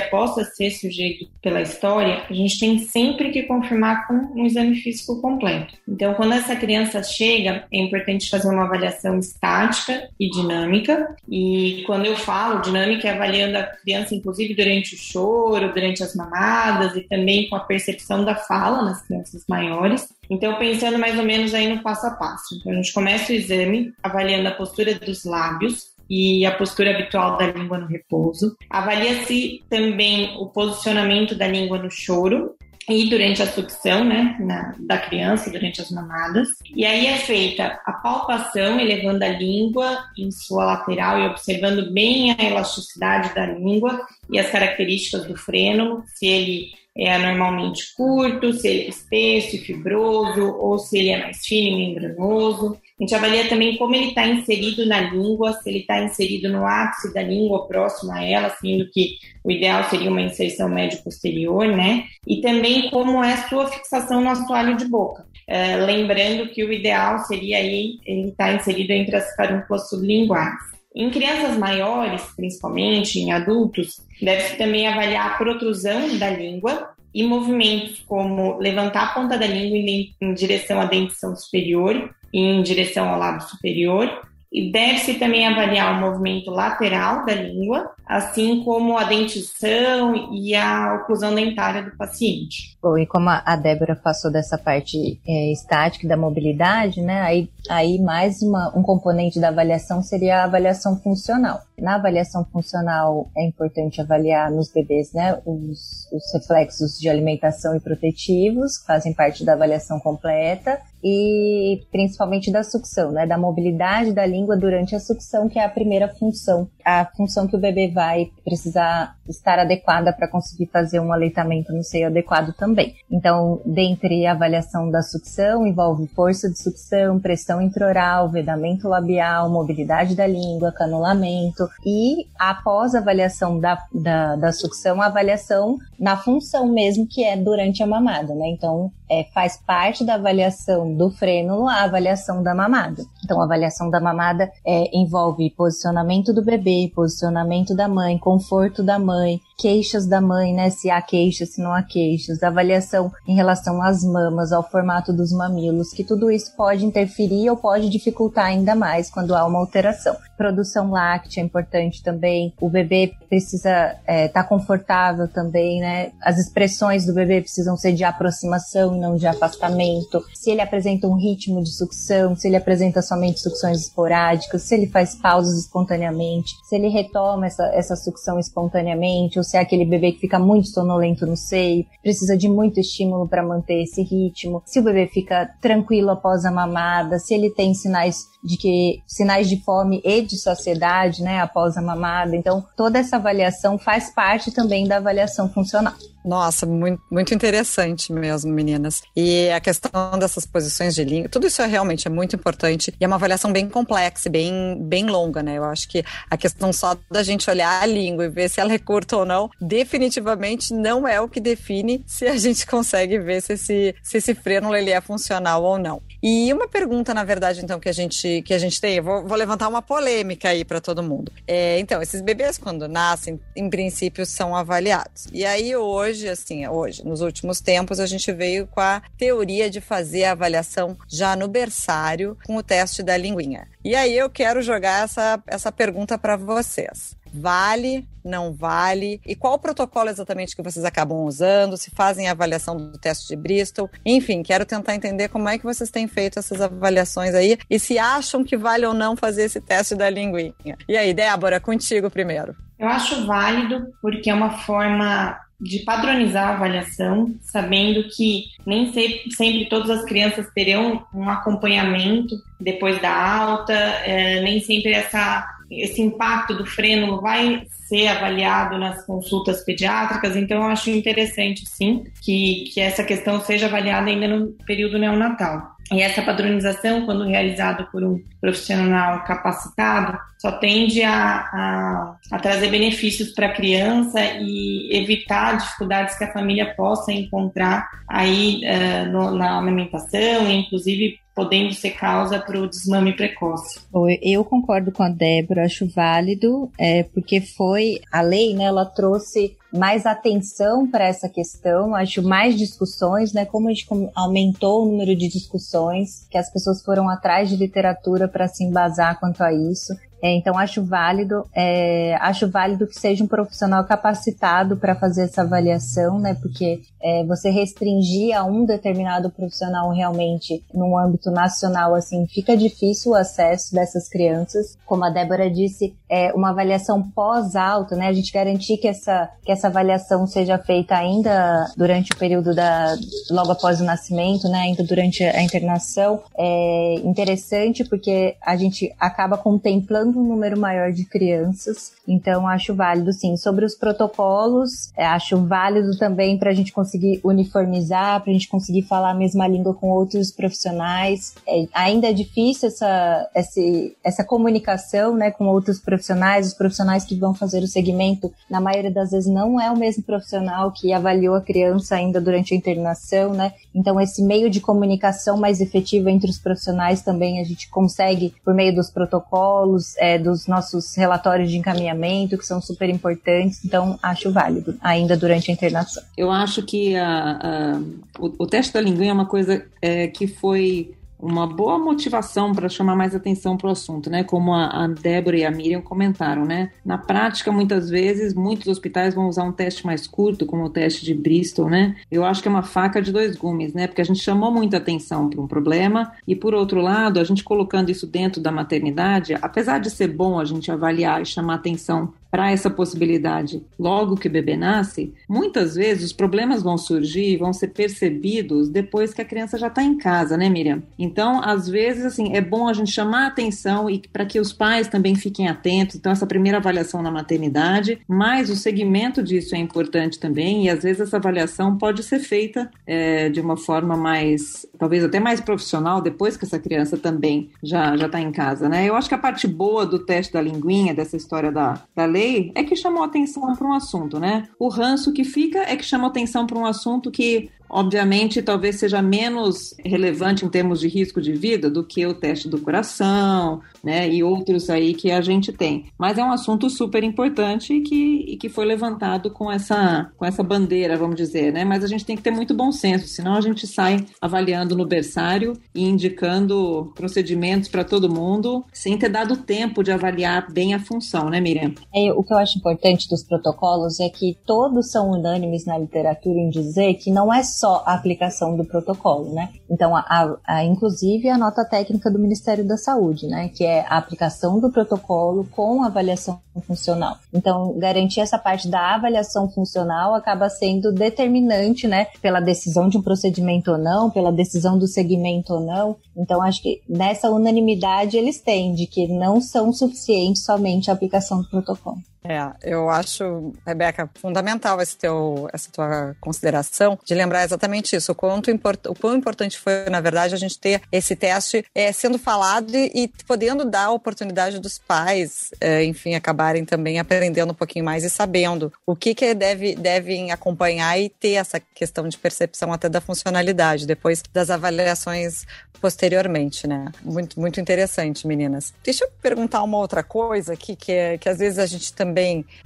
possa 0.10 0.44
ser 0.44 0.72
sujeito 0.72 1.28
pela 1.42 1.62
história, 1.62 2.24
a 2.30 2.34
gente 2.34 2.60
tem 2.60 2.80
sempre 2.80 3.32
que 3.32 3.44
confirmar 3.44 4.08
com 4.08 4.14
um 4.14 4.46
exame 4.46 4.76
físico 4.76 5.22
completo. 5.22 5.76
Então, 5.88 6.14
quando 6.14 6.34
essa 6.34 6.56
criança 6.56 7.04
chega, 7.04 7.66
é 7.72 7.78
importante 7.78 8.30
fazer 8.30 8.50
uma 8.50 8.64
avaliação 8.64 9.18
estática 9.20 10.10
e 10.20 10.30
dinâmica. 10.30 11.16
E 11.30 11.84
quando 11.86 12.06
eu 12.06 12.16
falo 12.16 12.62
dinâmica, 12.62 13.08
é 13.08 13.12
avaliando 13.12 13.58
a 13.58 13.64
criança, 13.64 14.16
inclusive 14.16 14.54
durante 14.54 14.96
o 14.96 14.98
choro, 14.98 15.74
durante 15.74 16.04
as 16.04 16.16
mamadas 16.16 16.96
e 16.96 17.02
também 17.02 17.50
com 17.50 17.56
a 17.56 17.60
percepção 17.60 18.24
da 18.24 18.36
fala 18.36 18.84
nas 18.84 19.06
crianças 19.06 19.44
maiores. 19.48 20.08
Então, 20.30 20.58
pensando 20.58 20.98
mais 20.98 21.18
ou 21.18 21.26
menos 21.26 21.43
aí 21.52 21.68
no 21.68 21.82
passo 21.82 22.06
a 22.06 22.12
passo. 22.12 22.56
Então, 22.56 22.72
a 22.72 22.76
gente 22.76 22.94
começa 22.94 23.32
o 23.32 23.36
exame 23.36 23.92
avaliando 24.04 24.48
a 24.48 24.52
postura 24.52 24.94
dos 24.94 25.26
lábios, 25.26 25.94
e 26.10 26.46
a 26.46 26.52
postura 26.52 26.92
habitual 26.92 27.38
da 27.38 27.48
língua 27.48 27.78
no 27.78 27.88
repouso. 27.88 28.56
Avalia-se 28.70 29.64
também 29.70 30.36
o 30.38 30.48
posicionamento 30.48 31.34
da 31.34 31.48
língua 31.48 31.78
no 31.80 31.90
choro 31.90 32.56
e 32.90 33.10
durante 33.10 33.42
a 33.42 33.48
sucção, 33.48 34.04
né, 34.04 34.36
na, 34.40 34.76
da 34.78 34.98
criança, 34.98 35.50
durante 35.50 35.82
as 35.82 35.90
mamadas. 35.90 36.50
E 36.76 36.86
aí 36.86 37.08
é 37.08 37.16
feita 37.16 37.80
a 37.86 37.94
palpação, 37.94 38.80
elevando 38.80 39.24
a 39.24 39.30
língua 39.30 40.04
em 40.18 40.30
sua 40.32 40.66
lateral 40.66 41.20
e 41.20 41.28
observando 41.28 41.92
bem 41.92 42.36
a 42.38 42.44
elasticidade 42.44 43.34
da 43.34 43.46
língua 43.46 44.06
e 44.30 44.38
as 44.38 44.50
características 44.52 45.26
do 45.26 45.38
frênulo, 45.38 46.04
se 46.14 46.28
ele 46.28 46.72
é 46.96 47.12
anormalmente 47.12 47.94
curto, 47.96 48.54
se 48.54 48.68
ele 48.68 48.82
é 48.84 48.90
espesso 48.90 49.56
e 49.56 49.60
fibroso, 49.60 50.56
ou 50.60 50.78
se 50.78 51.00
ele 51.00 51.10
é 51.10 51.24
mais 51.24 51.46
fino 51.46 51.80
e 51.80 51.88
membranoso. 51.88 52.78
A 53.00 53.04
gente 53.04 53.16
avalia 53.16 53.50
também 53.50 53.78
como 53.78 53.96
ele 53.96 54.10
está 54.10 54.28
inserido 54.28 54.86
na 54.86 55.02
língua, 55.02 55.54
se 55.54 55.70
ele 55.70 55.80
está 55.80 56.00
inserido 56.04 56.50
no 56.50 56.66
ápice 56.66 57.12
da 57.12 57.24
língua, 57.24 57.68
próximo 57.68 58.12
a 58.12 58.24
ela, 58.24 58.50
sendo 58.62 58.88
que 58.92 59.18
o 59.44 59.52
ideal 59.52 59.84
seria 59.90 60.10
uma 60.10 60.22
inserção 60.22 60.70
médio-posterior, 60.70 61.66
né? 61.68 62.06
E 62.28 62.42
também 62.42 62.90
como 62.92 63.24
é 63.24 63.34
a 63.34 63.50
sua 63.50 63.68
fixação 63.68 64.22
no 64.22 64.30
assoalho 64.30 64.78
de 64.78 64.86
boca. 64.86 65.26
É, 65.48 65.76
lembrando 65.78 66.50
que 66.50 66.64
o 66.64 66.72
ideal 66.72 67.20
seria 67.26 67.58
aí 67.58 67.98
ele 68.06 68.30
estar 68.30 68.50
tá 68.50 68.54
inserido 68.54 68.92
entre 68.92 69.16
as 69.16 69.36
carúnculas 69.36 69.90
sublinguais. 69.90 70.73
Em 70.96 71.10
crianças 71.10 71.58
maiores, 71.58 72.22
principalmente 72.36 73.20
em 73.20 73.32
adultos, 73.32 74.00
deve-se 74.22 74.58
também 74.58 74.88
avaliar 74.88 75.32
a 75.32 75.38
protrusão 75.38 76.18
da 76.18 76.30
língua 76.30 76.94
e 77.14 77.24
movimentos 77.24 78.00
como 78.08 78.58
levantar 78.60 79.04
a 79.04 79.14
ponta 79.14 79.38
da 79.38 79.48
língua 79.48 79.78
em, 80.22 80.34
direção 80.34 80.80
à 80.80 80.86
dentição 80.86 81.36
superior 81.36 82.14
e 82.32 82.40
em 82.40 82.62
direção 82.62 83.10
ao 83.10 83.20
lábio 83.20 83.48
superior. 83.48 84.22
E 84.54 84.72
deve-se 84.72 85.16
também 85.16 85.48
avaliar 85.48 85.98
o 85.98 86.00
movimento 86.00 86.52
lateral 86.52 87.26
da 87.26 87.34
língua 87.34 87.92
assim 88.06 88.64
como 88.64 88.98
a 88.98 89.04
dentição 89.06 90.32
e 90.34 90.54
a 90.56 90.96
oclusão 91.02 91.34
dentária 91.34 91.84
do 91.84 91.96
paciente. 91.98 92.78
Bom, 92.82 92.98
e 92.98 93.08
como 93.08 93.30
a 93.30 93.56
Débora 93.56 93.96
passou 93.96 94.32
dessa 94.32 94.58
parte 94.58 95.20
é, 95.28 95.52
estática 95.52 96.08
da 96.08 96.18
mobilidade, 96.18 97.02
né, 97.02 97.22
aí, 97.22 97.50
aí 97.70 98.00
mais 98.00 98.42
uma, 98.42 98.72
um 98.76 98.84
componente 98.84 99.40
da 99.40 99.50
avaliação 99.50 100.02
seria 100.02 100.42
a 100.42 100.44
avaliação 100.44 100.98
funcional. 100.98 101.62
Na 101.78 101.96
avaliação 101.96 102.46
funcional 102.46 103.30
é 103.36 103.46
importante 103.46 104.00
avaliar 104.00 104.52
nos 104.52 104.72
bebês, 104.72 105.12
né, 105.14 105.40
os, 105.46 106.08
os 106.12 106.34
reflexos 106.34 106.98
de 107.00 107.10
alimentação 107.10 107.76
e 107.76 107.80
protetivos, 107.80 108.78
que 108.78 108.86
fazem 108.86 109.14
parte 109.14 109.44
da 109.44 109.54
avaliação 109.54 110.00
completa, 110.00 110.80
e 111.04 111.82
principalmente 111.92 112.50
da 112.50 112.64
sucção, 112.64 113.12
né, 113.12 113.28
da 113.28 113.38
mobilidade 113.38 114.14
da 114.14 114.26
língua 114.26 114.56
durante 114.56 114.96
a 114.96 115.00
sucção, 115.00 115.50
que 115.50 115.60
é 115.60 115.66
a 115.66 115.70
primeira 115.70 116.08
função, 116.08 116.70
a 116.86 117.06
função 117.18 117.46
que 117.46 117.56
o 117.56 117.60
bebê 117.60 117.90
vai 117.90 118.32
precisar 118.46 119.18
estar 119.28 119.60
adequada 119.60 120.14
para 120.14 120.30
conseguir 120.30 120.68
fazer 120.68 121.00
um 121.00 121.12
aleitamento 121.12 121.74
no 121.74 121.84
seio 121.84 122.08
adequado 122.08 122.54
também. 122.54 122.96
Então, 123.12 123.62
dentre 123.66 124.26
a 124.26 124.32
avaliação 124.32 124.90
da 124.90 125.02
sucção, 125.02 125.68
envolve 125.68 126.08
força 126.08 126.50
de 126.50 126.62
sucção, 126.62 127.20
pressão 127.20 127.62
intraoral, 127.62 128.30
vedamento 128.30 128.88
labial, 128.88 129.50
mobilidade 129.50 130.16
da 130.16 130.26
língua, 130.26 130.72
canulamento 130.72 131.68
e, 131.86 132.28
após 132.38 132.96
a 132.96 133.00
avaliação 133.00 133.60
da, 133.60 133.84
da, 133.94 134.36
da 134.36 134.52
sucção, 134.52 135.02
a 135.02 135.08
avaliação 135.08 135.78
na 136.00 136.18
função 136.18 136.68
mesmo, 136.68 137.08
que 137.08 137.24
é 137.24 137.36
durante 137.36 137.84
a 137.84 137.88
mamada, 137.88 138.34
né? 138.34 138.48
Então, 138.48 138.92
é, 139.14 139.26
faz 139.34 139.58
parte 139.58 140.04
da 140.04 140.16
avaliação 140.16 140.96
do 140.96 141.12
frênulo 141.12 141.68
a 141.68 141.84
avaliação 141.84 142.42
da 142.42 142.56
mamada. 142.56 143.04
Então, 143.24 143.40
a 143.40 143.46
avaliação 143.46 143.90
da 143.90 144.00
mamada 144.00 144.52
é, 144.66 144.90
envolve 144.96 145.50
posicionamento 145.52 146.34
do 146.34 146.44
bebê, 146.44 146.92
posicionamento 146.94 147.76
da 147.76 147.88
mãe, 147.88 148.18
conforto 148.18 148.84
da 148.84 148.98
mãe, 148.98 149.40
queixas 149.58 150.06
da 150.06 150.20
mãe, 150.20 150.54
né? 150.54 150.70
Se 150.70 150.90
há 150.90 151.02
queixas, 151.02 151.54
se 151.54 151.62
não 151.62 151.74
há 151.74 151.82
queixas, 151.82 152.44
avaliação 152.44 153.12
em 153.28 153.36
relação 153.36 153.82
às 153.82 154.04
mamas, 154.04 154.52
ao 154.52 154.64
formato 154.64 155.14
dos 155.14 155.32
mamilos, 155.32 155.92
que 155.92 156.04
tudo 156.04 156.32
isso 156.32 156.56
pode 156.56 156.86
interferir 156.86 157.50
ou 157.50 157.58
pode 157.58 157.90
dificultar 157.90 158.48
ainda 158.48 158.76
mais 158.76 159.10
quando 159.10 159.36
há 159.36 159.46
uma 159.46 159.60
alteração. 159.60 160.16
Produção 160.38 160.92
láctea 160.92 161.42
é 161.42 161.46
importante 161.46 162.04
também. 162.04 162.54
O 162.60 162.70
bebê 162.70 163.14
precisa 163.30 163.70
estar 163.70 164.02
é, 164.06 164.28
tá 164.28 164.44
confortável 164.44 165.28
também, 165.28 165.80
né? 165.80 166.12
As 166.22 166.38
expressões 166.38 167.06
do 167.06 167.14
bebê 167.14 167.40
precisam 167.42 167.78
ser 167.78 167.94
de 167.94 168.04
aproximação 168.04 168.96
não 169.04 169.18
de 169.18 169.28
afastamento. 169.28 170.24
Se 170.34 170.50
ele 170.50 170.62
apresenta 170.62 171.08
um 171.08 171.16
ritmo 171.16 171.62
de 171.62 171.72
sucção, 171.72 172.36
se 172.36 172.48
ele 172.48 172.56
apresenta 172.56 173.02
somente 173.02 173.42
sucções 173.42 173.82
esporádicas, 173.82 174.62
se 174.64 174.74
ele 174.74 174.88
faz 174.88 175.16
pausas 175.16 175.60
espontaneamente, 175.60 176.56
se 176.64 176.76
ele 176.76 176.88
retoma 176.88 177.46
essa, 177.46 177.66
essa 177.74 177.96
sucção 177.96 178.40
espontaneamente, 178.40 179.38
ou 179.38 179.44
se 179.44 179.58
é 179.58 179.60
aquele 179.60 179.86
bebê 179.86 180.14
que 180.14 180.20
fica 180.20 180.40
muito 180.40 180.70
sonolento 180.70 181.26
no 181.26 181.36
seio, 181.36 181.86
precisa 182.02 182.38
de 182.38 182.48
muito 182.48 182.80
estímulo 182.80 183.28
para 183.28 183.44
manter 183.44 183.84
esse 183.84 184.02
ritmo. 184.02 184.64
Se 184.66 184.80
o 184.80 184.84
bebê 184.84 185.08
fica 185.08 185.54
tranquilo 185.62 186.10
após 186.10 186.46
a 186.46 186.52
mamada, 186.52 187.20
se 187.20 187.34
ele 187.34 187.50
tem 187.50 187.74
sinais 187.74 188.32
de 188.44 188.58
que 188.58 189.02
sinais 189.08 189.48
de 189.48 189.58
fome 189.64 190.02
e 190.04 190.22
de 190.22 190.38
saciedade, 190.38 191.24
né, 191.24 191.40
após 191.40 191.78
a 191.78 191.82
mamada. 191.82 192.36
Então, 192.36 192.66
toda 192.76 193.00
essa 193.00 193.16
avaliação 193.16 193.78
faz 193.78 194.14
parte 194.14 194.52
também 194.52 194.88
da 194.88 194.98
avaliação 194.98 195.50
funcional. 195.50 195.94
Nossa, 196.24 196.66
muito, 196.66 197.02
muito 197.12 197.34
interessante 197.34 198.12
mesmo, 198.12 198.52
meninas. 198.52 199.02
E 199.16 199.50
a 199.50 199.60
questão 199.60 200.18
dessas 200.18 200.46
posições 200.46 200.96
de 200.96 201.04
língua, 201.04 201.30
tudo 201.30 201.48
isso 201.48 201.62
é 201.62 201.66
realmente 201.66 202.08
é 202.08 202.12
muito 202.12 202.36
importante 202.36 202.94
e 203.00 203.04
é 203.04 203.08
uma 203.08 203.16
avaliação 203.16 203.52
bem 203.52 203.70
complexa, 203.70 204.30
bem, 204.30 204.78
bem 204.80 205.06
longa, 205.06 205.44
né? 205.44 205.58
Eu 205.58 205.66
acho 205.66 205.88
que 205.88 206.04
a 206.30 206.38
questão 206.38 206.72
só 206.72 206.96
da 207.12 207.24
gente 207.24 207.50
olhar 207.50 207.82
a 207.82 207.86
língua 207.86 208.26
e 208.26 208.30
ver 208.30 208.50
se 208.50 208.60
ela 208.60 208.74
é 208.74 208.80
curta 208.80 209.18
ou 209.18 209.26
não, 209.26 209.50
definitivamente 209.60 210.74
não 210.74 211.08
é 211.08 211.20
o 211.20 211.28
que 211.28 211.40
define 211.40 212.04
se 212.06 212.26
a 212.28 212.38
gente 212.38 212.66
consegue 212.68 213.20
ver 213.20 213.42
se 213.42 213.54
esse, 213.54 213.96
se 214.02 214.18
esse 214.18 214.34
freno 214.34 214.76
ele 214.76 214.92
é 214.92 215.02
funcional 215.02 215.64
ou 215.64 215.78
não. 215.78 216.02
E 216.22 216.54
uma 216.54 216.70
pergunta, 216.70 217.14
na 217.14 217.26
verdade, 217.26 217.62
então, 217.62 217.80
que 217.80 217.90
a 217.90 217.94
gente, 217.94 218.42
que 218.44 218.54
a 218.54 218.58
gente 218.58 218.80
tem, 218.80 218.96
eu 218.96 219.04
vou, 219.04 219.28
vou 219.28 219.38
levantar 219.38 219.68
uma 219.68 219.82
polêmica 219.82 220.50
aí 220.50 220.64
para 220.64 220.80
todo 220.80 221.04
mundo. 221.04 221.32
É, 221.46 221.78
então, 221.80 222.02
esses 222.02 222.22
bebês, 222.22 222.58
quando 222.58 222.88
nascem, 222.88 223.38
em 223.56 223.70
princípio, 223.70 224.26
são 224.26 224.56
avaliados. 224.56 225.28
E 225.34 225.46
aí, 225.46 225.76
hoje, 225.76 226.13
assim, 226.28 226.68
hoje, 226.68 227.06
nos 227.06 227.22
últimos 227.22 227.60
tempos, 227.60 228.00
a 228.00 228.06
gente 228.06 228.32
veio 228.32 228.68
com 228.68 228.80
a 228.82 229.02
teoria 229.18 229.70
de 229.70 229.82
fazer 229.82 230.26
a 230.26 230.32
avaliação 230.32 230.98
já 231.08 231.36
no 231.36 231.48
berçário 231.48 232.38
com 232.46 232.56
o 232.56 232.64
teste 232.64 233.02
da 233.02 233.18
linguinha. 233.18 233.68
E 233.84 233.96
aí, 233.96 234.18
eu 234.18 234.30
quero 234.30 234.62
jogar 234.62 235.04
essa, 235.04 235.42
essa 235.48 235.72
pergunta 235.72 236.18
para 236.18 236.38
vocês. 236.38 237.16
Vale, 237.34 238.08
não 238.24 238.54
vale? 238.54 239.20
E 239.26 239.36
qual 239.36 239.56
o 239.56 239.60
protocolo 239.60 240.10
exatamente 240.10 240.56
que 240.56 240.62
vocês 240.62 240.86
acabam 240.86 241.18
usando? 241.24 241.76
Se 241.76 241.90
fazem 241.90 242.28
a 242.28 242.32
avaliação 242.32 242.78
do 242.78 242.98
teste 242.98 243.28
de 243.28 243.36
Bristol? 243.36 243.90
Enfim, 244.06 244.44
quero 244.44 244.66
tentar 244.66 244.94
entender 244.94 245.30
como 245.30 245.50
é 245.50 245.58
que 245.58 245.64
vocês 245.64 245.90
têm 245.90 246.08
feito 246.08 246.38
essas 246.38 246.62
avaliações 246.62 247.34
aí 247.34 247.58
e 247.68 247.80
se 247.80 247.98
acham 247.98 248.44
que 248.44 248.56
vale 248.56 248.86
ou 248.86 248.94
não 248.94 249.18
fazer 249.18 249.44
esse 249.44 249.60
teste 249.60 249.96
da 249.96 250.10
linguinha. 250.12 250.78
E 250.88 250.96
aí, 250.96 251.12
Débora, 251.12 251.60
contigo 251.60 252.12
primeiro. 252.12 252.56
Eu 252.78 252.88
acho 252.88 253.26
válido 253.26 253.88
porque 254.02 254.30
é 254.30 254.34
uma 254.34 254.60
forma 254.60 255.40
de 255.60 255.80
padronizar 255.80 256.50
a 256.50 256.54
avaliação, 256.54 257.34
sabendo 257.42 258.08
que 258.10 258.46
nem 258.66 258.92
sempre, 258.92 259.70
todas 259.70 259.90
as 259.90 260.06
crianças 260.06 260.52
terão 260.54 261.06
um 261.14 261.30
acompanhamento 261.30 262.36
depois 262.60 263.02
da 263.02 263.14
alta, 263.14 263.74
é, 263.74 264.42
nem 264.42 264.60
sempre 264.60 264.92
essa 264.92 265.48
esse 265.70 266.02
impacto 266.02 266.54
do 266.54 266.66
freno 266.66 267.20
vai 267.20 267.66
ser 267.88 268.08
avaliado 268.08 268.78
nas 268.78 269.06
consultas 269.06 269.64
pediátricas, 269.64 270.36
então 270.36 270.58
eu 270.58 270.68
acho 270.68 270.90
interessante, 270.90 271.66
sim, 271.68 272.04
que, 272.22 272.66
que 272.74 272.80
essa 272.80 273.04
questão 273.04 273.40
seja 273.42 273.66
avaliada 273.66 274.10
ainda 274.10 274.28
no 274.28 274.54
período 274.66 275.00
neonatal. 275.00 275.73
E 275.92 276.02
essa 276.02 276.22
padronização, 276.22 277.06
quando 277.06 277.26
realizada 277.26 277.84
por 277.92 278.04
um 278.04 278.22
profissional 278.40 279.24
capacitado, 279.26 280.18
só 280.38 280.52
tende 280.54 281.04
a, 281.04 281.14
a, 281.14 282.16
a 282.32 282.40
trazer 282.40 282.70
benefícios 282.70 283.32
para 283.32 283.48
a 283.48 283.54
criança 283.54 284.20
e 284.40 284.90
evitar 284.92 285.58
dificuldades 285.58 286.18
que 286.18 286.24
a 286.24 286.32
família 286.32 286.74
possa 286.76 287.12
encontrar 287.12 287.88
aí 288.08 288.62
uh, 288.64 289.12
no, 289.12 289.32
na 289.32 289.58
amamentação, 289.58 290.50
inclusive 290.50 291.20
podendo 291.36 291.74
ser 291.74 291.92
causa 291.92 292.40
para 292.40 292.60
o 292.60 292.68
desmame 292.68 293.14
precoce. 293.14 293.80
Eu 294.22 294.46
concordo 294.46 294.92
com 294.92 295.04
a 295.04 295.10
Débora, 295.10 295.66
acho 295.66 295.88
válido, 295.88 296.72
é, 296.78 297.04
porque 297.04 297.42
foi 297.42 298.00
a 298.12 298.22
lei, 298.22 298.54
né? 298.54 298.66
Ela 298.66 298.86
trouxe 298.86 299.58
mais 299.72 300.06
atenção 300.06 300.88
para 300.88 301.06
essa 301.06 301.28
questão, 301.28 301.96
acho 301.96 302.22
mais 302.22 302.56
discussões, 302.58 303.34
né? 303.34 303.46
Como 303.46 303.68
a 303.68 303.74
gente 303.74 303.88
aumentou 304.16 304.84
o 304.84 304.92
número 304.92 305.16
de 305.16 305.28
discussões, 305.28 306.28
que 306.30 306.38
as 306.38 306.52
pessoas 306.52 306.84
foram 306.84 307.10
atrás 307.10 307.50
de 307.50 307.56
literatura 307.56 308.28
para 308.28 308.48
se 308.48 308.64
embasar 308.64 309.20
quanto 309.20 309.42
a 309.42 309.52
isso. 309.52 309.94
É, 310.24 310.34
então 310.38 310.58
acho 310.58 310.82
válido, 310.82 311.46
é, 311.54 312.16
acho 312.22 312.50
válido 312.50 312.88
que 312.88 312.98
seja 312.98 313.22
um 313.26 313.28
profissional 313.28 313.84
capacitado 313.84 314.78
para 314.78 314.96
fazer 314.96 315.24
essa 315.24 315.42
avaliação, 315.42 316.18
né? 316.18 316.34
Porque 316.42 316.80
é, 317.02 317.26
você 317.26 317.50
restringir 317.50 318.34
a 318.34 318.46
um 318.46 318.64
determinado 318.64 319.30
profissional 319.30 319.92
realmente 319.92 320.64
num 320.74 320.98
âmbito 320.98 321.30
nacional, 321.30 321.94
assim, 321.94 322.26
fica 322.28 322.56
difícil 322.56 323.12
o 323.12 323.16
acesso 323.16 323.76
dessas 323.76 324.08
crianças. 324.08 324.78
Como 324.86 325.04
a 325.04 325.10
Débora 325.10 325.52
disse, 325.52 325.94
é 326.10 326.32
uma 326.32 326.52
avaliação 326.52 327.04
pós-alta, 327.04 327.98
né? 327.98 328.08
A 328.08 328.14
gente 328.14 328.32
garantir 328.32 328.78
que 328.78 328.88
essa, 328.88 329.30
que 329.44 329.52
essa 329.52 329.68
avaliação 329.68 330.26
seja 330.26 330.58
feita 330.58 330.96
ainda 330.96 331.66
durante 331.76 332.14
o 332.14 332.16
período 332.16 332.56
da, 332.56 332.96
logo 333.30 333.52
após 333.52 333.82
o 333.82 333.84
nascimento, 333.84 334.48
né? 334.48 334.60
Ainda 334.60 334.84
durante 334.84 335.22
a 335.22 335.44
internação, 335.44 336.22
é 336.38 336.96
interessante 337.04 337.84
porque 337.84 338.38
a 338.42 338.56
gente 338.56 338.96
acaba 338.98 339.38
contemplando 339.38 340.13
um 340.20 340.28
número 340.28 340.60
maior 340.60 340.92
de 340.92 341.06
crianças. 341.06 341.94
Então, 342.08 342.48
acho 342.48 342.74
válido, 342.74 343.12
sim. 343.14 343.38
Sobre 343.38 343.66
os 343.66 343.76
protocolos, 343.76 344.92
é, 344.98 345.06
acho 345.06 345.38
válido 345.46 345.98
também 345.98 346.38
para 346.38 346.50
a 346.50 346.54
gente 346.54 346.74
conseguir 346.74 347.20
uniformizar, 347.24 348.22
para 348.22 348.32
a 348.32 348.34
gente 348.34 348.48
conseguir 348.48 348.84
falar 348.84 349.12
a 349.12 349.16
mesma 349.16 349.48
língua 349.48 349.74
com 349.74 349.90
outros 349.90 350.32
profissionais. 350.32 351.36
É, 351.48 351.66
ainda 351.74 352.10
é 352.10 352.14
difícil 352.14 352.68
essa, 352.68 353.30
essa, 353.34 353.62
essa 354.04 354.24
comunicação 354.24 355.16
né, 355.16 355.32
com 355.32 355.48
outros 355.48 355.80
profissionais, 355.80 356.48
os 356.48 356.54
profissionais 356.54 357.04
que 357.04 357.16
vão 357.16 357.34
fazer 357.34 357.64
o 357.64 357.68
segmento, 357.68 358.32
na 358.50 358.60
maioria 358.60 358.92
das 358.92 359.12
vezes 359.12 359.32
não 359.32 359.60
é 359.60 359.72
o 359.72 359.78
mesmo 359.78 360.04
profissional 360.04 360.72
que 360.72 360.94
avaliou 360.94 361.36
a 361.36 361.42
criança 361.42 361.96
ainda 361.96 362.20
durante 362.20 362.54
a 362.54 362.58
internação, 362.58 363.34
né? 363.34 363.54
Então, 363.74 364.00
esse 364.00 364.22
meio 364.22 364.50
de 364.50 364.60
comunicação 364.60 365.38
mais 365.38 365.60
efetivo 365.60 366.10
entre 366.10 366.30
os 366.30 366.38
profissionais 366.38 367.02
também 367.02 367.40
a 367.40 367.44
gente 367.44 367.70
consegue 367.70 368.34
por 368.44 368.54
meio 368.54 368.76
dos 368.76 368.90
protocolos, 368.90 369.96
é, 370.04 370.20
dos 370.20 370.48
nossos 370.48 370.94
relatórios 370.96 371.50
de 371.50 371.58
encaminhamento, 371.58 372.38
que 372.38 372.46
são 372.46 372.62
super 372.62 372.90
importantes, 372.90 373.64
então 373.64 373.98
acho 374.04 374.34
válido, 374.34 374.76
ainda 374.82 375.16
durante 375.16 375.50
a 375.50 375.54
internação. 375.54 376.04
Eu 376.18 376.30
acho 376.30 376.62
que 376.64 376.94
a, 376.98 377.40
a, 377.42 377.80
o, 378.20 378.44
o, 378.44 378.46
teste 378.46 378.74
da 378.74 378.82
linguinha 378.82 379.12
é 379.12 379.14
uma 379.14 379.26
coisa 379.26 379.66
é, 379.82 380.08
que 380.08 380.28
foi 380.28 380.94
uma 381.24 381.48
boa 381.48 381.80
motivação 381.80 382.54
para 382.54 382.68
chamar 382.68 382.98
mais 382.98 383.16
atenção 383.16 383.56
para 383.56 383.70
o 383.70 383.72
assunto, 383.72 384.10
né? 384.10 384.24
Como 384.26 384.54
a, 384.54 384.84
a, 384.84 384.88
Débora 384.88 385.38
e 385.38 385.46
a 385.46 385.52
Miriam 385.52 385.82
comentaram, 385.82 386.44
né? 386.44 386.72
Na 386.84 386.98
prática, 386.98 387.50
muitas 387.50 387.90
vezes, 387.90 388.34
muitos 388.34 388.68
hospitais 388.68 389.16
vão 389.16 389.30
usar 389.30 389.44
um 389.44 389.52
teste 389.52 389.86
mais 389.86 390.06
curto, 390.06 390.46
como 390.46 390.66
o 390.66 390.70
teste 390.70 391.06
de 391.06 391.14
Bristol, 391.14 391.70
né? 391.70 391.96
Eu 392.12 392.26
acho 392.26 392.42
que 392.42 392.48
é 392.50 392.52
uma 392.52 392.62
faca 392.62 393.02
de 393.02 393.12
dois 393.12 393.38
gumes, 393.38 393.74
né? 393.74 393.88
Porque 393.88 394.02
a 394.02 394.06
gente 394.06 394.20
chamou 394.20 394.52
muita 394.52 394.78
atenção 394.78 395.30
para 395.30 395.40
um 395.40 395.48
problema 395.48 396.12
e, 396.28 396.36
por 396.36 396.54
outro 396.54 396.82
lado, 396.82 397.20
a 397.20 397.24
gente 397.24 397.44
colocando 397.44 397.90
isso 397.90 398.06
dentro 398.06 398.42
da 398.42 398.52
maternidade, 398.52 399.34
apesar 399.42 399.80
de 399.80 399.90
ser 399.90 400.10
bom 400.10 400.38
a 400.38 400.44
gente 400.44 400.70
avaliar 400.72 401.22
e 401.22 401.26
chamar 401.26 401.56
atenção 401.56 402.14
para 402.34 402.50
essa 402.50 402.68
possibilidade 402.68 403.64
logo 403.78 404.16
que 404.16 404.28
o 404.28 404.32
bebê 404.32 404.58
nasce, 404.58 405.14
muitas 405.30 405.76
vezes 405.76 406.06
os 406.06 406.14
problemas 406.14 406.64
vão 406.64 406.80
surgir, 406.80 407.38
vão 407.38 407.54
ser 407.54 407.68
percebidos 407.68 408.70
depois 408.70 409.14
que 409.14 409.22
a 409.22 409.26
criança 409.26 409.56
já 409.56 409.68
está 409.68 409.84
em 409.84 409.96
casa, 410.00 410.36
né, 410.36 410.50
Miriam? 410.50 410.82
Então, 410.98 411.40
às 411.44 411.70
vezes, 411.70 412.04
assim, 412.04 412.36
é 412.36 412.42
bom 412.42 412.68
a 412.68 412.74
gente 412.74 412.92
chamar 412.92 413.26
a 413.26 413.28
atenção 413.28 413.88
e 413.88 414.02
para 414.12 414.26
que 414.26 414.40
os 414.40 414.52
pais 414.52 414.88
também 414.88 415.14
fiquem 415.14 415.48
atentos. 415.48 415.96
Então, 415.96 416.12
essa 416.12 416.26
primeira 416.26 416.58
avaliação 416.58 417.04
na 417.04 417.12
maternidade, 417.12 418.00
mas 418.08 418.50
o 418.50 418.56
segmento 418.56 419.22
disso 419.22 419.54
é 419.54 419.60
importante 419.60 420.18
também 420.18 420.66
e 420.66 420.70
às 420.72 420.82
vezes 420.82 421.02
essa 421.02 421.18
avaliação 421.18 421.78
pode 421.78 422.02
ser 422.02 422.18
feita 422.18 422.68
é, 422.88 423.30
de 423.30 423.40
uma 423.42 423.58
forma 423.58 423.96
mais, 423.96 424.66
talvez 424.80 425.04
até 425.04 425.20
mais 425.20 425.40
profissional 425.40 426.02
depois 426.02 426.36
que 426.36 426.46
essa 426.46 426.58
criança 426.58 426.98
também 426.98 427.52
já 427.62 427.96
já 427.96 428.08
está 428.08 428.20
em 428.20 428.32
casa, 428.32 428.68
né? 428.68 428.90
Eu 428.90 428.96
acho 428.96 429.08
que 429.08 429.14
a 429.14 429.20
parte 429.20 429.48
boa 429.48 429.86
do 429.86 430.00
teste 430.00 430.34
da 430.34 430.42
linguinha, 430.42 430.96
dessa 430.96 431.16
história 431.16 431.52
da, 431.52 431.80
da 431.96 432.06
lei 432.06 432.23
é 432.56 432.64
que 432.64 432.76
chamou 432.76 433.04
atenção 433.04 433.56
para 433.56 433.68
um 433.68 433.74
assunto, 433.74 434.20
né? 434.20 434.48
O 434.60 434.68
ranço 434.68 435.14
que 435.14 435.24
fica 435.24 435.60
é 435.60 435.76
que 435.76 435.84
chamou 435.84 436.08
atenção 436.08 436.46
para 436.46 436.58
um 436.58 436.66
assunto 436.66 437.12
que 437.12 437.50
obviamente 437.74 438.42
talvez 438.42 438.76
seja 438.76 439.02
menos 439.02 439.74
relevante 439.84 440.46
em 440.46 440.50
termos 440.50 440.80
de 440.80 440.88
risco 440.88 441.20
de 441.20 441.34
vida 441.34 441.70
do 441.70 441.84
que 441.84 442.06
o 442.06 442.14
teste 442.14 442.48
do 442.48 442.62
coração, 442.62 443.62
né, 443.84 444.08
e 444.08 444.24
outros 444.24 444.70
aí 444.70 444.94
que 444.94 445.12
a 445.12 445.22
gente 445.22 445.52
tem. 445.52 445.86
Mas 445.98 446.18
é 446.18 446.24
um 446.24 446.32
assunto 446.32 446.70
super 446.70 447.04
importante 447.04 447.74
e 447.74 447.82
que, 447.82 448.26
e 448.28 448.38
que 448.38 448.48
foi 448.48 448.66
levantado 448.66 449.32
com 449.32 449.52
essa, 449.52 450.12
com 450.16 450.26
essa 450.26 450.44
bandeira, 450.44 450.96
vamos 450.96 451.16
dizer, 451.16 451.52
né, 451.52 451.66
mas 451.66 451.84
a 451.84 451.88
gente 451.88 452.06
tem 452.06 452.16
que 452.16 452.22
ter 452.22 452.32
muito 452.32 452.54
bom 452.54 452.72
senso, 452.72 453.08
senão 453.08 453.34
a 453.34 453.42
gente 453.42 453.66
sai 453.66 454.06
avaliando 454.22 454.76
no 454.76 454.86
berçário 454.86 455.54
e 455.74 455.84
indicando 455.84 456.92
procedimentos 456.96 457.68
para 457.70 457.84
todo 457.84 458.14
mundo 458.14 458.64
sem 458.72 458.98
ter 458.98 459.10
dado 459.10 459.38
tempo 459.38 459.84
de 459.84 459.92
avaliar 459.92 460.52
bem 460.52 460.76
a 460.76 460.80
função, 460.80 461.30
né, 461.30 461.42
Miriam? 461.42 461.74
É, 461.94 462.14
o 462.14 462.24
que 462.24 462.34
eu 462.34 462.38
acho 462.38 462.60
importante 462.60 463.10
dos 463.10 463.24
protocolos 463.24 464.00
é 464.00 464.10
que 464.10 464.38
todos 464.46 464.92
são 464.92 465.10
unânimes 465.10 465.66
na 465.66 465.78
literatura 465.78 466.38
em 466.38 466.50
dizer 466.50 466.94
que 466.96 467.12
não 467.12 467.34
é 467.34 467.42
só 467.42 467.63
a 467.68 467.94
aplicação 467.94 468.56
do 468.56 468.66
protocolo, 468.66 469.34
né? 469.34 469.50
Então, 469.70 469.96
a, 469.96 470.02
a, 470.02 470.38
a, 470.46 470.64
inclusive 470.64 471.30
a 471.30 471.38
nota 471.38 471.66
técnica 471.66 472.12
do 472.12 472.20
Ministério 472.20 472.66
da 472.66 472.78
Saúde, 472.78 473.28
né? 473.28 473.50
Que 473.50 473.64
é 473.66 473.86
a 473.88 473.98
aplicação 473.98 474.60
do 474.60 474.72
protocolo 474.72 475.46
com 475.52 475.84
avaliação 475.84 476.42
funcional. 476.68 477.18
Então, 477.34 477.78
garantir 477.78 478.20
essa 478.20 478.38
parte 478.38 478.68
da 478.68 478.96
avaliação 478.96 479.50
funcional 479.50 480.14
acaba 480.14 480.50
sendo 480.50 480.92
determinante, 480.92 481.88
né? 481.88 482.08
Pela 482.22 482.40
decisão 482.40 482.90
de 482.90 482.98
um 482.98 483.02
procedimento 483.02 483.72
ou 483.72 483.78
não, 483.78 484.10
pela 484.10 484.32
decisão 484.32 484.78
do 484.78 484.88
segmento 484.88 485.54
ou 485.54 485.60
não. 485.60 485.96
Então, 486.16 486.42
acho 486.42 486.62
que 486.62 486.82
nessa 486.88 487.30
unanimidade 487.30 488.18
eles 488.18 488.40
têm 488.42 488.74
de 488.74 488.86
que 488.86 489.08
não 489.08 489.42
são 489.42 489.72
suficientes 489.74 490.44
somente 490.44 490.90
a 490.90 490.94
aplicação 490.94 491.42
do 491.42 491.50
protocolo. 491.50 491.98
É, 492.24 492.52
eu 492.64 492.90
acho, 492.90 493.54
Rebeca, 493.66 494.10
fundamental 494.16 494.82
esse 494.82 494.98
teu, 494.98 495.50
essa 495.52 495.70
tua 495.72 496.16
consideração 496.22 496.98
de 497.04 497.14
lembrar 497.14 497.44
exatamente 497.44 497.96
isso, 497.96 498.12
o 498.14 498.16
quanto 498.16 498.50
import, 498.50 498.86
o 498.88 498.96
quão 498.96 499.16
importante 499.16 499.60
foi, 499.60 499.90
na 499.90 500.00
verdade, 500.00 500.34
a 500.34 500.38
gente 500.38 500.58
ter 500.58 500.82
esse 500.92 501.16
teste 501.16 501.66
é, 501.76 501.92
sendo 501.92 502.18
falado 502.18 502.74
e, 502.74 502.92
e 502.96 503.08
podendo 503.28 503.66
dar 503.66 503.86
a 503.86 503.92
oportunidade 503.92 504.60
dos 504.60 504.80
pais, 504.80 505.52
é, 505.60 505.84
enfim, 505.84 506.16
acabarem 506.16 506.64
também 506.64 506.98
aprendendo 506.98 507.52
um 507.52 507.56
pouquinho 507.56 507.84
mais 507.84 508.04
e 508.04 508.10
sabendo 508.10 508.72
o 508.86 508.96
que, 508.96 509.14
que 509.14 509.34
deve, 509.34 509.76
devem 509.76 510.32
acompanhar 510.32 510.98
e 510.98 511.10
ter 511.10 511.34
essa 511.34 511.60
questão 511.60 512.08
de 512.08 512.18
percepção 512.18 512.72
até 512.72 512.88
da 512.88 513.02
funcionalidade, 513.02 513.86
depois 513.86 514.24
das 514.32 514.50
avaliações 514.50 515.46
posteriormente, 515.82 516.66
né? 516.66 516.90
Muito, 517.04 517.38
muito 517.38 517.60
interessante, 517.60 518.26
meninas. 518.26 518.74
Deixa 518.82 519.04
eu 519.04 519.10
perguntar 519.22 519.62
uma 519.64 519.78
outra 519.78 520.02
coisa 520.02 520.54
aqui, 520.54 520.78
que, 520.78 520.94
é, 520.94 521.18
que 521.18 521.28
às 521.28 521.40
vezes 521.40 521.60
a 521.60 521.66
gente 521.66 521.92
também 521.92 522.13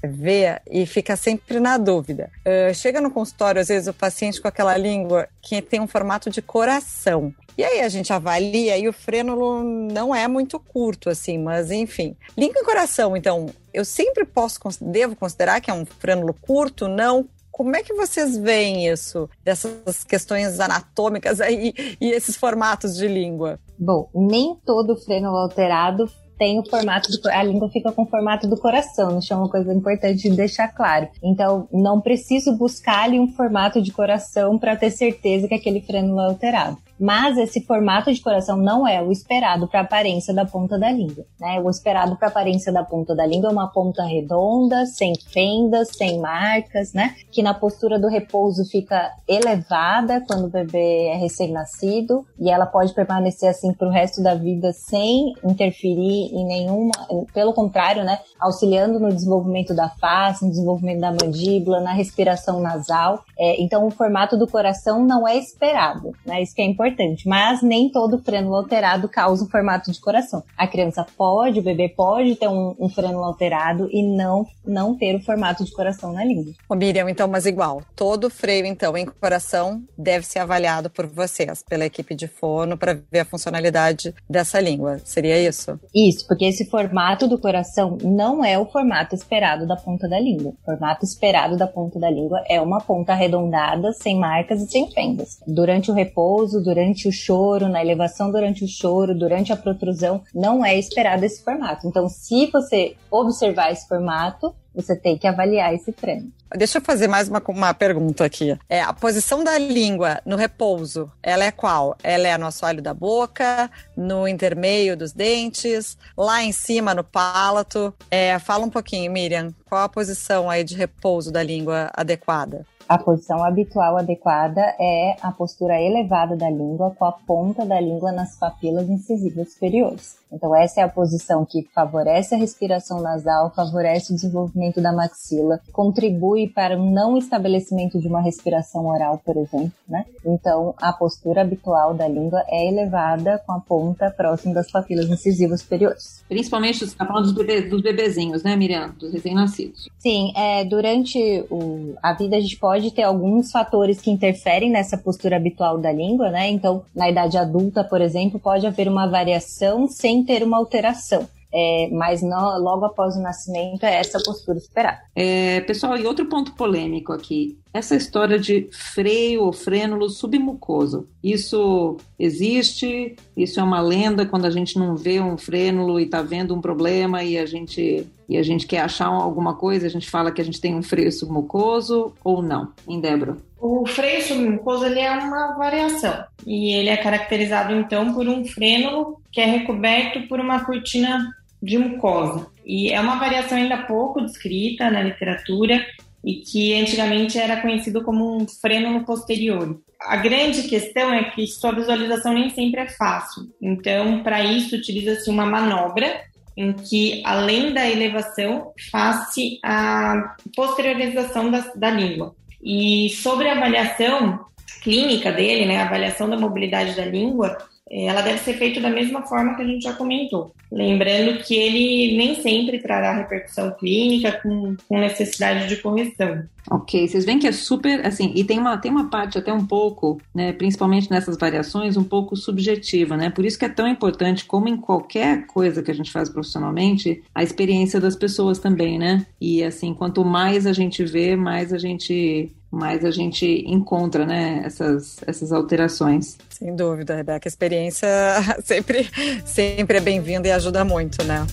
vê 0.03 0.59
e 0.69 0.85
fica 0.85 1.15
sempre 1.15 1.59
na 1.59 1.77
dúvida. 1.77 2.29
Uh, 2.45 2.73
chega 2.73 3.01
no 3.01 3.11
consultório, 3.11 3.61
às 3.61 3.67
vezes, 3.67 3.87
o 3.87 3.93
paciente 3.93 4.41
com 4.41 4.47
aquela 4.47 4.75
língua 4.77 5.27
que 5.41 5.61
tem 5.61 5.79
um 5.79 5.87
formato 5.87 6.29
de 6.29 6.41
coração. 6.41 7.33
E 7.57 7.63
aí 7.63 7.81
a 7.81 7.89
gente 7.89 8.13
avalia 8.13 8.77
e 8.77 8.87
o 8.87 8.93
frênulo 8.93 9.63
não 9.63 10.13
é 10.13 10.27
muito 10.27 10.59
curto, 10.59 11.09
assim, 11.09 11.39
mas 11.39 11.71
enfim. 11.71 12.15
Língua 12.37 12.61
e 12.61 12.65
coração, 12.65 13.17
então, 13.17 13.49
eu 13.73 13.83
sempre 13.83 14.25
posso, 14.25 14.59
devo 14.79 15.15
considerar 15.15 15.59
que 15.59 15.71
é 15.71 15.73
um 15.73 15.85
frênulo 15.85 16.35
curto? 16.35 16.87
Não? 16.87 17.27
Como 17.51 17.75
é 17.75 17.81
que 17.81 17.95
vocês 17.95 18.37
veem 18.37 18.87
isso, 18.87 19.27
dessas 19.43 20.03
questões 20.03 20.59
anatômicas 20.59 21.41
aí 21.41 21.73
e 21.99 22.11
esses 22.11 22.35
formatos 22.37 22.95
de 22.95 23.07
língua? 23.07 23.59
Bom, 23.79 24.07
nem 24.13 24.55
todo 24.63 24.95
frênulo 24.95 25.35
alterado 25.37 26.07
tem 26.37 26.59
o 26.59 26.69
formato 26.69 27.09
do 27.11 27.29
a 27.29 27.43
língua 27.43 27.69
fica 27.69 27.91
com 27.91 28.03
o 28.03 28.05
formato 28.05 28.47
do 28.47 28.57
coração, 28.57 29.19
isso 29.19 29.33
é 29.33 29.35
uma 29.35 29.49
coisa 29.49 29.73
importante 29.73 30.29
de 30.29 30.35
deixar 30.35 30.67
claro. 30.69 31.07
Então, 31.23 31.67
não 31.71 31.99
preciso 31.99 32.55
buscar 32.55 33.03
ali 33.03 33.19
um 33.19 33.27
formato 33.27 33.81
de 33.81 33.91
coração 33.91 34.57
para 34.57 34.75
ter 34.75 34.91
certeza 34.91 35.47
que 35.47 35.55
aquele 35.55 35.81
frênulo 35.81 36.19
é 36.19 36.25
alterado 36.25 36.77
mas 36.99 37.37
esse 37.37 37.61
formato 37.61 38.11
de 38.11 38.21
coração 38.21 38.57
não 38.57 38.87
é 38.87 39.01
o 39.01 39.11
esperado 39.11 39.67
para 39.67 39.81
a 39.81 39.83
aparência 39.83 40.33
da 40.33 40.45
ponta 40.45 40.77
da 40.77 40.91
língua. 40.91 41.25
Né? 41.39 41.59
O 41.59 41.69
esperado 41.69 42.15
para 42.15 42.27
a 42.27 42.31
aparência 42.31 42.71
da 42.71 42.83
ponta 42.83 43.15
da 43.15 43.25
língua 43.25 43.49
é 43.49 43.53
uma 43.53 43.67
ponta 43.67 44.03
redonda, 44.03 44.85
sem 44.85 45.13
fendas, 45.31 45.89
sem 45.95 46.19
marcas, 46.19 46.93
né? 46.93 47.15
que 47.31 47.43
na 47.43 47.53
postura 47.53 47.99
do 47.99 48.07
repouso 48.07 48.65
fica 48.65 49.11
elevada 49.27 50.23
quando 50.27 50.45
o 50.45 50.49
bebê 50.49 51.07
é 51.07 51.17
recém-nascido 51.17 52.25
e 52.39 52.49
ela 52.49 52.65
pode 52.65 52.93
permanecer 52.93 53.49
assim 53.49 53.73
para 53.73 53.87
o 53.87 53.91
resto 53.91 54.21
da 54.21 54.33
vida 54.33 54.71
sem 54.73 55.33
interferir 55.43 56.33
em 56.33 56.45
nenhuma, 56.45 56.91
pelo 57.33 57.53
contrário, 57.53 58.03
né? 58.03 58.19
auxiliando 58.39 58.99
no 58.99 59.09
desenvolvimento 59.09 59.73
da 59.73 59.89
face, 59.89 60.43
no 60.43 60.51
desenvolvimento 60.51 61.01
da 61.01 61.11
mandíbula, 61.11 61.79
na 61.79 61.93
respiração 61.93 62.59
nasal. 62.59 63.23
É, 63.37 63.61
então, 63.61 63.85
o 63.85 63.91
formato 63.91 64.37
do 64.37 64.47
coração 64.47 65.03
não 65.03 65.27
é 65.27 65.37
esperado, 65.37 66.11
né? 66.25 66.41
Isso 66.41 66.55
que 66.55 66.61
é 66.61 66.65
importante 66.65 66.86
importante, 66.87 67.27
mas 67.27 67.61
nem 67.61 67.89
todo 67.89 68.21
frênulo 68.23 68.55
alterado 68.55 69.07
causa 69.09 69.43
um 69.43 69.49
formato 69.49 69.91
de 69.91 69.99
coração. 69.99 70.43
A 70.57 70.67
criança 70.67 71.05
pode, 71.17 71.59
o 71.59 71.63
bebê 71.63 71.89
pode 71.89 72.35
ter 72.35 72.47
um, 72.47 72.75
um 72.79 72.89
frênulo 72.89 73.23
alterado 73.23 73.89
e 73.91 74.03
não, 74.03 74.45
não 74.65 74.95
ter 74.95 75.15
o 75.15 75.21
formato 75.21 75.63
de 75.63 75.71
coração 75.71 76.13
na 76.13 76.23
língua. 76.23 76.53
Ô 76.69 76.75
Miriam, 76.75 77.09
então, 77.09 77.27
mas 77.27 77.45
igual, 77.45 77.81
todo 77.95 78.29
freio, 78.29 78.65
então, 78.65 78.97
em 78.97 79.05
coração 79.05 79.81
deve 79.97 80.25
ser 80.25 80.39
avaliado 80.39 80.89
por 80.89 81.07
vocês, 81.07 81.63
pela 81.67 81.85
equipe 81.85 82.15
de 82.15 82.27
fono, 82.27 82.77
para 82.77 82.99
ver 83.11 83.19
a 83.19 83.25
funcionalidade 83.25 84.13
dessa 84.29 84.59
língua. 84.59 84.99
Seria 85.03 85.39
isso? 85.39 85.79
Isso, 85.93 86.27
porque 86.27 86.45
esse 86.45 86.65
formato 86.69 87.27
do 87.27 87.39
coração 87.39 87.97
não 88.03 88.43
é 88.43 88.57
o 88.57 88.65
formato 88.65 89.15
esperado 89.15 89.67
da 89.67 89.75
ponta 89.75 90.07
da 90.07 90.19
língua. 90.19 90.53
O 90.61 90.65
formato 90.65 91.05
esperado 91.05 91.57
da 91.57 91.67
ponta 91.67 91.99
da 91.99 92.09
língua 92.09 92.41
é 92.49 92.61
uma 92.61 92.79
ponta 92.79 93.13
arredondada, 93.13 93.91
sem 93.93 94.17
marcas 94.17 94.61
e 94.61 94.67
sem 94.67 94.89
fendas. 94.91 95.39
Durante 95.47 95.91
o 95.91 95.93
repouso, 95.93 96.61
durante 96.61 96.76
durante 96.77 97.07
o 97.07 97.11
choro, 97.11 97.67
na 97.67 97.81
elevação 97.81 98.31
durante 98.31 98.63
o 98.63 98.67
choro, 98.67 99.17
durante 99.17 99.51
a 99.51 99.57
protrusão, 99.57 100.21
não 100.33 100.63
é 100.63 100.77
esperado 100.77 101.25
esse 101.25 101.43
formato. 101.43 101.87
Então, 101.87 102.07
se 102.07 102.51
você 102.51 102.95
observar 103.09 103.71
esse 103.71 103.87
formato, 103.87 104.53
você 104.75 104.95
tem 104.95 105.17
que 105.17 105.25
avaliar 105.25 105.73
esse 105.73 105.91
treino. 105.91 106.31
Deixa 106.55 106.77
eu 106.77 106.81
fazer 106.83 107.07
mais 107.07 107.27
uma, 107.27 107.41
uma 107.47 107.73
pergunta 107.73 108.23
aqui. 108.23 108.55
É, 108.69 108.79
a 108.79 108.93
posição 108.93 109.43
da 109.43 109.57
língua 109.57 110.21
no 110.23 110.35
repouso, 110.35 111.11
ela 111.23 111.43
é 111.43 111.51
qual? 111.51 111.97
Ela 112.03 112.27
é 112.27 112.37
no 112.37 112.45
assoalho 112.45 112.81
da 112.81 112.93
boca, 112.93 113.71
no 113.95 114.27
intermeio 114.27 114.95
dos 114.95 115.11
dentes, 115.11 115.97
lá 116.15 116.43
em 116.43 116.51
cima 116.51 116.93
no 116.93 117.03
palato? 117.03 117.91
É, 118.11 118.37
fala 118.37 118.65
um 118.65 118.69
pouquinho, 118.69 119.11
Miriam, 119.11 119.51
qual 119.65 119.81
a 119.81 119.89
posição 119.89 120.47
aí 120.47 120.63
de 120.63 120.75
repouso 120.75 121.31
da 121.31 121.41
língua 121.41 121.89
adequada? 121.95 122.63
A 122.87 122.97
posição 122.97 123.43
habitual 123.43 123.97
adequada 123.97 124.61
é 124.79 125.17
a 125.21 125.31
postura 125.31 125.81
elevada 125.81 126.37
da 126.37 126.49
língua 126.49 126.95
com 126.97 127.03
a 127.03 127.11
ponta 127.11 127.65
da 127.65 127.79
língua 127.79 128.11
nas 128.11 128.37
papilas 128.37 128.89
incisivas 128.89 129.53
superiores. 129.53 130.17
Então, 130.31 130.55
essa 130.55 130.81
é 130.81 130.83
a 130.83 130.89
posição 130.89 131.45
que 131.45 131.67
favorece 131.73 132.35
a 132.35 132.37
respiração 132.37 133.01
nasal, 133.01 133.51
favorece 133.55 134.11
o 134.11 134.15
desenvolvimento 134.15 134.81
da 134.81 134.91
maxila, 134.91 135.59
contribui 135.71 136.49
para 136.49 136.77
o 136.77 136.91
não 136.91 137.17
estabelecimento 137.17 137.99
de 137.99 138.07
uma 138.07 138.21
respiração 138.21 138.87
oral, 138.87 139.21
por 139.23 139.37
exemplo, 139.37 139.71
né? 139.87 140.05
Então, 140.25 140.73
a 140.81 140.91
postura 140.91 141.41
habitual 141.41 141.93
da 141.93 142.07
língua 142.07 142.43
é 142.47 142.67
elevada 142.67 143.41
com 143.45 143.53
a 143.53 143.59
ponta 143.59 144.11
próxima 144.11 144.53
das 144.53 144.69
papilas 144.69 145.07
incisivas 145.09 145.61
superiores. 145.61 146.23
Principalmente, 146.27 146.79
você 146.79 146.85
está 146.85 147.05
falando 147.05 147.25
dos, 147.25 147.33
bebê, 147.33 147.61
dos 147.61 147.81
bebezinhos, 147.81 148.43
né, 148.43 148.55
Miriam? 148.55 148.89
Dos 148.99 149.13
recém-nascidos. 149.13 149.89
Sim, 149.97 150.33
é, 150.35 150.65
durante 150.65 151.45
o, 151.49 151.95
a 152.03 152.13
vida 152.13 152.35
a 152.35 152.39
gente 152.39 152.57
pode 152.57 152.76
ter 152.91 153.03
alguns 153.03 153.51
fatores 153.51 153.99
que 153.99 154.11
interferem 154.11 154.69
nessa 154.69 154.97
postura 154.97 155.35
habitual 155.35 155.77
da 155.77 155.91
língua, 155.91 156.29
né? 156.29 156.49
Então, 156.49 156.83
na 156.95 157.09
idade 157.09 157.37
adulta, 157.37 157.83
por 157.83 158.01
exemplo, 158.01 158.39
pode 158.39 158.65
haver 158.65 158.87
uma 158.87 159.07
variação 159.07 159.87
sem 159.87 160.23
ter 160.23 160.43
uma 160.43 160.57
alteração. 160.57 161.27
É, 161.53 161.89
mas 161.91 162.21
logo 162.21 162.85
após 162.85 163.15
o 163.15 163.21
nascimento 163.21 163.83
é 163.83 163.95
essa 163.95 164.19
postura 164.21 164.57
esperada. 164.57 164.99
É, 165.15 165.61
pessoal, 165.61 165.97
e 165.97 166.05
outro 166.05 166.25
ponto 166.27 166.53
polêmico 166.53 167.13
aqui, 167.13 167.57
essa 167.77 167.95
história 167.95 168.39
de 168.39 168.67
freio 168.71 169.43
ou 169.43 169.53
frênulo 169.53 170.09
submucoso, 170.09 171.07
isso 171.23 171.97
existe? 172.17 173.15
Isso 173.35 173.59
é 173.59 173.63
uma 173.63 173.81
lenda 173.81 174.25
quando 174.25 174.45
a 174.45 174.51
gente 174.51 174.77
não 174.77 174.95
vê 174.95 175.19
um 175.21 175.37
frênulo 175.37 175.99
e 175.99 176.03
está 176.03 176.21
vendo 176.21 176.55
um 176.55 176.61
problema 176.61 177.23
e 177.23 177.37
a 177.37 177.45
gente 177.45 178.07
e 178.29 178.37
a 178.37 178.43
gente 178.43 178.67
quer 178.67 178.81
achar 178.81 179.07
alguma 179.07 179.55
coisa, 179.55 179.87
a 179.87 179.89
gente 179.89 180.09
fala 180.09 180.31
que 180.31 180.41
a 180.41 180.43
gente 180.43 180.59
tem 180.59 180.75
um 180.75 180.83
freio 180.83 181.11
submucoso 181.11 182.13
ou 182.21 182.41
não? 182.41 182.73
Em 182.85 182.99
Débora? 182.99 183.37
O 183.59 183.85
freio 183.85 184.21
submucoso 184.21 184.85
ele 184.85 184.99
é 184.99 185.11
uma 185.11 185.55
variação 185.55 186.25
e 186.45 186.73
ele 186.73 186.89
é 186.89 186.97
caracterizado 186.97 187.73
então 187.73 188.13
por 188.13 188.27
um 188.27 188.43
frênulo 188.45 189.21
que 189.31 189.39
é 189.39 189.45
recoberto 189.45 190.27
por 190.27 190.39
uma 190.39 190.65
cortina 190.65 191.31
de 191.61 191.77
mucosa. 191.77 192.47
E 192.65 192.91
é 192.91 192.99
uma 192.99 193.17
variação 193.17 193.57
ainda 193.57 193.77
pouco 193.77 194.21
descrita 194.21 194.91
na 194.91 195.01
literatura 195.01 195.83
e 196.27 196.41
que 196.41 196.73
antigamente 196.73 197.39
era 197.39 197.61
conhecido 197.61 198.03
como 198.03 198.35
um 198.35 198.45
frênulo 198.45 199.05
posterior. 199.05 199.79
A 200.01 200.17
grande 200.17 200.63
questão 200.63 201.13
é 201.13 201.23
que 201.31 201.47
sua 201.47 201.71
visualização 201.71 202.33
nem 202.33 202.49
sempre 202.49 202.81
é 202.81 202.89
fácil. 202.89 203.43
Então, 203.61 204.21
para 204.23 204.43
isso, 204.43 204.75
utiliza-se 204.75 205.29
uma 205.29 205.45
manobra 205.45 206.21
em 206.57 206.73
que, 206.73 207.21
além 207.25 207.71
da 207.71 207.89
elevação, 207.89 208.73
faz-se 208.91 209.57
a 209.63 210.35
posteriorização 210.53 211.49
da, 211.49 211.61
da 211.73 211.89
língua. 211.89 212.35
E 212.61 213.09
sobre 213.11 213.47
a 213.47 213.53
avaliação 213.53 214.45
clínica 214.81 215.31
dele, 215.31 215.65
né, 215.65 215.77
a 215.77 215.85
avaliação 215.85 216.29
da 216.29 216.37
mobilidade 216.37 216.93
da 216.93 217.05
língua, 217.05 217.57
ela 217.89 218.21
deve 218.21 218.39
ser 218.39 218.53
feita 218.53 218.79
da 218.81 218.89
mesma 218.89 219.21
forma 219.23 219.55
que 219.55 219.61
a 219.61 219.65
gente 219.65 219.83
já 219.83 219.93
comentou. 219.93 220.53
Lembrando 220.69 221.41
que 221.43 221.55
ele 221.55 222.17
nem 222.17 222.35
sempre 222.35 222.79
trará 222.79 223.13
repercussão 223.13 223.71
clínica 223.71 224.33
com, 224.43 224.75
com, 224.87 224.99
necessidade 224.99 225.67
de 225.69 225.77
correção. 225.77 226.43
Ok, 226.69 227.07
vocês 227.07 227.23
veem 227.23 227.39
que 227.39 227.47
é 227.47 227.53
super, 227.53 228.05
assim, 228.05 228.33
e 228.35 228.43
tem 228.43 228.59
uma, 228.59 228.77
tem 228.77 228.91
uma 228.91 229.09
parte 229.09 229.37
até 229.37 229.53
um 229.53 229.65
pouco, 229.65 230.19
né, 230.35 230.51
principalmente 230.51 231.09
nessas 231.09 231.37
variações, 231.37 231.95
um 231.95 232.03
pouco 232.03 232.35
subjetiva, 232.35 233.15
né? 233.15 233.29
Por 233.29 233.45
isso 233.45 233.57
que 233.57 233.63
é 233.63 233.69
tão 233.69 233.87
importante, 233.87 234.43
como 234.43 234.67
em 234.67 234.75
qualquer 234.75 235.47
coisa 235.47 235.81
que 235.81 235.89
a 235.89 235.93
gente 235.93 236.11
faz 236.11 236.29
profissionalmente, 236.29 237.23
a 237.33 237.41
experiência 237.41 238.01
das 238.01 238.17
pessoas 238.17 238.59
também, 238.59 238.99
né? 238.99 239.25
E 239.39 239.63
assim, 239.63 239.93
quanto 239.93 240.25
mais 240.25 240.67
a 240.67 240.73
gente 240.73 241.05
vê, 241.05 241.37
mais 241.37 241.71
a 241.71 241.77
gente 241.77 242.51
mais 242.71 243.03
a 243.05 243.11
gente 243.11 243.63
encontra 243.67 244.25
né, 244.25 244.61
essas, 244.65 245.17
essas 245.25 245.51
alterações. 245.51 246.37
Sem 246.49 246.75
dúvida, 246.75 247.15
Rebeca. 247.15 247.47
A 247.47 247.49
experiência 247.49 248.07
sempre, 248.63 249.09
sempre 249.45 249.97
é 249.97 250.01
bem-vinda 250.01 250.47
e 250.47 250.51
ajuda 250.51 250.83
muito, 250.83 251.23
né? 251.23 251.45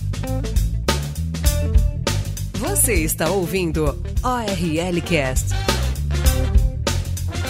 Você 2.55 2.93
está 2.93 3.29
ouvindo 3.29 3.85
ORL 4.23 5.01
Cast. 5.05 5.74